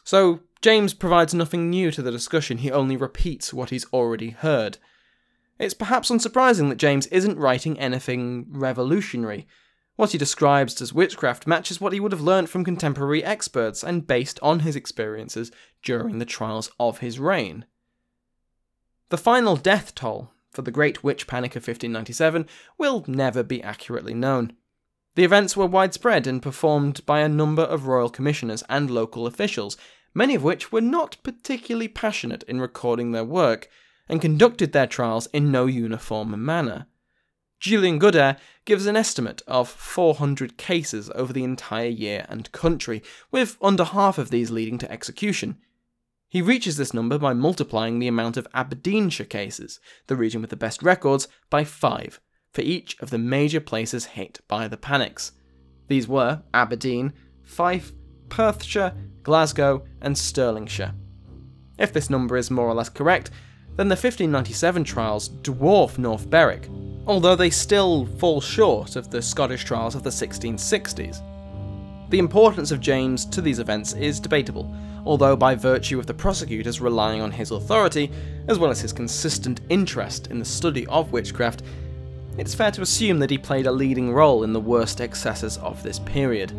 So, 0.03 0.41
James 0.61 0.93
provides 0.93 1.33
nothing 1.33 1.69
new 1.69 1.89
to 1.91 2.01
the 2.01 2.11
discussion, 2.11 2.57
he 2.57 2.69
only 2.69 2.97
repeats 2.97 3.53
what 3.53 3.69
he's 3.69 3.85
already 3.93 4.31
heard. 4.31 4.77
It's 5.57 5.73
perhaps 5.73 6.11
unsurprising 6.11 6.67
that 6.67 6.77
James 6.77 7.07
isn't 7.07 7.37
writing 7.37 7.79
anything 7.79 8.47
revolutionary. 8.49 9.47
What 9.95 10.11
he 10.11 10.17
describes 10.17 10.81
as 10.81 10.93
witchcraft 10.93 11.45
matches 11.45 11.79
what 11.79 11.93
he 11.93 11.99
would 11.99 12.11
have 12.11 12.21
learnt 12.21 12.49
from 12.49 12.65
contemporary 12.65 13.23
experts 13.23 13.83
and 13.83 14.07
based 14.07 14.39
on 14.41 14.61
his 14.61 14.75
experiences 14.75 15.51
during 15.83 16.17
the 16.17 16.25
trials 16.25 16.71
of 16.79 16.99
his 16.99 17.19
reign. 17.19 17.65
The 19.09 19.17
final 19.17 19.55
death 19.55 19.93
toll 19.93 20.31
for 20.49 20.63
the 20.63 20.71
Great 20.71 21.03
Witch 21.03 21.27
Panic 21.27 21.51
of 21.51 21.61
1597 21.61 22.47
will 22.77 23.03
never 23.07 23.43
be 23.43 23.61
accurately 23.61 24.15
known. 24.15 24.53
The 25.15 25.23
events 25.23 25.55
were 25.55 25.67
widespread 25.67 26.25
and 26.25 26.41
performed 26.41 27.05
by 27.05 27.19
a 27.19 27.29
number 27.29 27.61
of 27.61 27.85
royal 27.85 28.09
commissioners 28.09 28.63
and 28.67 28.89
local 28.89 29.27
officials, 29.27 29.77
many 30.15 30.33
of 30.33 30.43
which 30.43 30.71
were 30.71 30.81
not 30.81 31.17
particularly 31.21 31.87
passionate 31.87 32.41
in 32.43 32.59
recording 32.59 33.11
their 33.11 33.23
work, 33.23 33.69
and 34.09 34.21
conducted 34.21 34.71
their 34.71 34.87
trials 34.87 35.27
in 35.27 35.51
no 35.51 35.67
uniform 35.67 36.43
manner. 36.43 36.87
Julian 37.63 37.97
Goodare 37.97 38.35
gives 38.65 38.87
an 38.87 38.97
estimate 38.97 39.41
of 39.47 39.69
400 39.69 40.57
cases 40.57 41.09
over 41.15 41.31
the 41.31 41.45
entire 41.45 41.87
year 41.87 42.25
and 42.27 42.51
country, 42.51 43.01
with 43.31 43.55
under 43.61 43.85
half 43.85 44.17
of 44.17 44.31
these 44.31 44.51
leading 44.51 44.77
to 44.79 44.91
execution. 44.91 45.55
He 46.27 46.41
reaches 46.41 46.75
this 46.75 46.93
number 46.93 47.17
by 47.17 47.31
multiplying 47.31 47.99
the 47.99 48.09
amount 48.09 48.35
of 48.35 48.49
Aberdeenshire 48.53 49.27
cases, 49.27 49.79
the 50.07 50.17
region 50.17 50.41
with 50.41 50.49
the 50.49 50.57
best 50.57 50.83
records, 50.83 51.29
by 51.49 51.63
five, 51.63 52.19
for 52.51 52.59
each 52.59 52.99
of 52.99 53.11
the 53.11 53.17
major 53.17 53.61
places 53.61 54.07
hit 54.07 54.41
by 54.49 54.67
the 54.67 54.75
panics. 54.75 55.31
These 55.87 56.05
were 56.05 56.43
Aberdeen, 56.53 57.13
Fife, 57.43 57.93
Perthshire, 58.27 58.93
Glasgow, 59.23 59.85
and 60.01 60.17
Stirlingshire. 60.17 60.95
If 61.79 61.93
this 61.93 62.09
number 62.09 62.35
is 62.35 62.51
more 62.51 62.67
or 62.67 62.73
less 62.73 62.89
correct, 62.89 63.31
then 63.77 63.87
the 63.87 63.95
1597 63.95 64.83
trials 64.83 65.29
dwarf 65.29 65.97
North 65.97 66.29
Berwick, 66.29 66.67
although 67.05 67.35
they 67.35 67.49
still 67.49 68.05
fall 68.05 68.39
short 68.39 68.95
of 68.95 69.09
the 69.09 69.21
Scottish 69.21 69.63
trials 69.63 69.95
of 69.95 70.03
the 70.03 70.09
1660s. 70.09 71.21
The 72.09 72.19
importance 72.19 72.71
of 72.71 72.79
James 72.79 73.25
to 73.25 73.41
these 73.41 73.59
events 73.59 73.93
is 73.93 74.19
debatable, 74.19 74.73
although 75.05 75.35
by 75.35 75.55
virtue 75.55 75.99
of 75.99 76.05
the 76.05 76.13
prosecutors 76.13 76.79
relying 76.79 77.21
on 77.21 77.31
his 77.31 77.51
authority, 77.51 78.11
as 78.47 78.59
well 78.59 78.71
as 78.71 78.79
his 78.79 78.93
consistent 78.93 79.61
interest 79.69 80.27
in 80.27 80.39
the 80.39 80.45
study 80.45 80.85
of 80.87 81.11
witchcraft, 81.11 81.63
it's 82.37 82.55
fair 82.55 82.71
to 82.71 82.81
assume 82.81 83.19
that 83.19 83.29
he 83.29 83.37
played 83.37 83.67
a 83.67 83.71
leading 83.71 84.11
role 84.11 84.43
in 84.43 84.53
the 84.53 84.59
worst 84.59 85.01
excesses 85.01 85.57
of 85.57 85.83
this 85.83 85.99
period. 85.99 86.51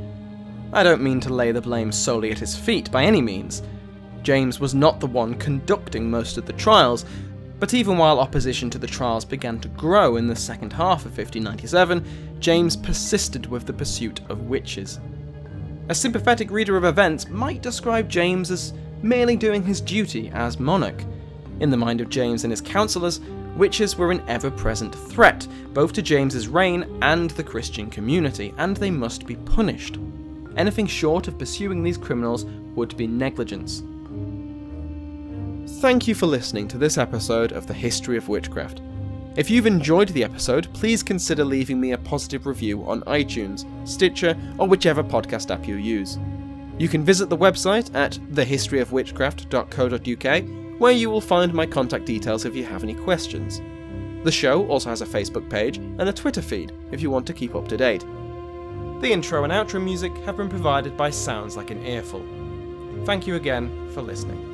I 0.73 0.83
don't 0.83 1.03
mean 1.03 1.21
to 1.21 1.33
lay 1.33 1.53
the 1.53 1.61
blame 1.61 1.91
solely 1.93 2.31
at 2.31 2.39
his 2.39 2.57
feet 2.57 2.91
by 2.91 3.05
any 3.05 3.23
means. 3.23 3.63
James 4.23 4.59
was 4.59 4.75
not 4.75 5.01
the 5.01 5.07
one 5.07 5.35
conducting 5.35 6.11
most 6.11 6.37
of 6.37 6.47
the 6.47 6.53
trials, 6.55 7.05
but 7.59 7.75
even 7.75 7.97
while 7.97 8.21
opposition 8.21 8.69
to 8.71 8.79
the 8.79 8.87
trials 8.87 9.25
began 9.25 9.61
to 9.61 9.69
grow 9.69 10.17
in 10.17 10.27
the 10.27 10.37
second 10.37 10.73
half 10.73 11.07
of 11.07 11.17
1597, 11.17 12.05
James 12.41 12.77
persisted 12.77 13.47
with 13.47 13.67
the 13.67 13.73
pursuit 13.73 14.21
of 14.29 14.43
witches. 14.43 15.01
A 15.89 15.95
sympathetic 15.95 16.51
reader 16.51 16.77
of 16.77 16.85
events 16.85 17.29
might 17.29 17.63
describe 17.63 18.09
James 18.09 18.51
as 18.51 18.73
merely 19.03 19.37
doing 19.37 19.63
his 19.63 19.81
duty 19.81 20.31
as 20.31 20.59
monarch. 20.59 21.05
In 21.61 21.71
the 21.71 21.77
mind 21.77 22.01
of 22.01 22.09
James 22.09 22.45
and 22.45 22.51
his 22.51 22.61
councillors, 22.61 23.21
witches 23.57 23.97
were 23.97 24.11
an 24.11 24.23
ever 24.27 24.51
present 24.51 24.95
threat, 24.95 25.47
both 25.73 25.93
to 25.93 26.03
James's 26.03 26.49
reign 26.49 26.99
and 27.03 27.31
the 27.31 27.45
Christian 27.45 27.91
community, 27.91 28.53
and 28.59 28.77
they 28.77 28.91
must 28.91 29.27
be 29.27 29.37
punished. 29.37 29.99
Anything 30.57 30.87
short 30.87 31.29
of 31.29 31.39
pursuing 31.39 31.83
these 31.83 31.99
criminals 31.99 32.45
would 32.75 32.97
be 32.97 33.07
negligence. 33.07 33.83
Thank 35.85 36.09
you 36.09 36.15
for 36.15 36.25
listening 36.25 36.67
to 36.69 36.79
this 36.79 36.97
episode 36.97 37.53
of 37.53 37.67
The 37.67 37.75
History 37.75 38.17
of 38.17 38.31
Witchcraft. 38.31 38.81
If 39.37 39.51
you've 39.51 39.67
enjoyed 39.67 40.09
the 40.09 40.25
episode, 40.25 40.73
please 40.73 41.03
consider 41.03 41.45
leaving 41.45 41.79
me 41.79 41.93
a 41.93 41.99
positive 41.99 42.47
review 42.47 42.89
on 42.89 43.03
iTunes, 43.03 43.67
Stitcher, 43.87 44.35
or 44.57 44.67
whichever 44.67 45.05
podcast 45.05 45.51
app 45.51 45.69
you 45.69 45.77
use. 45.77 46.19
You 46.79 46.89
can 46.89 47.05
visit 47.05 47.29
the 47.29 47.37
website 47.37 47.95
at 47.95 48.13
thehistoryofwitchcraft.co.uk 48.33 50.81
where 50.81 50.93
you 50.93 51.11
will 51.11 51.21
find 51.21 51.53
my 51.53 51.67
contact 51.67 52.07
details 52.07 52.47
if 52.47 52.57
you 52.57 52.65
have 52.65 52.83
any 52.83 52.95
questions. 52.95 53.61
The 54.25 54.33
show 54.33 54.67
also 54.69 54.89
has 54.89 55.03
a 55.03 55.07
Facebook 55.07 55.51
page 55.51 55.77
and 55.77 56.09
a 56.09 56.15
Twitter 56.15 56.41
feed 56.41 56.73
if 56.93 57.03
you 57.03 57.11
want 57.11 57.27
to 57.27 57.35
keep 57.35 57.55
up 57.55 57.69
to 57.69 57.77
date. 57.77 58.07
The 59.03 59.13
intro 59.13 59.45
and 59.45 59.53
outro 59.53 59.85
music 59.85 60.17
have 60.25 60.39
been 60.39 60.49
provided 60.49 60.97
by 60.97 61.11
Sounds 61.11 61.59
Like 61.59 61.71
an 61.71 61.85
Earful. 61.85 62.25
Thank 63.05 63.27
you 63.27 63.37
again 63.37 63.91
for 63.93 64.01
listening. 64.01 64.54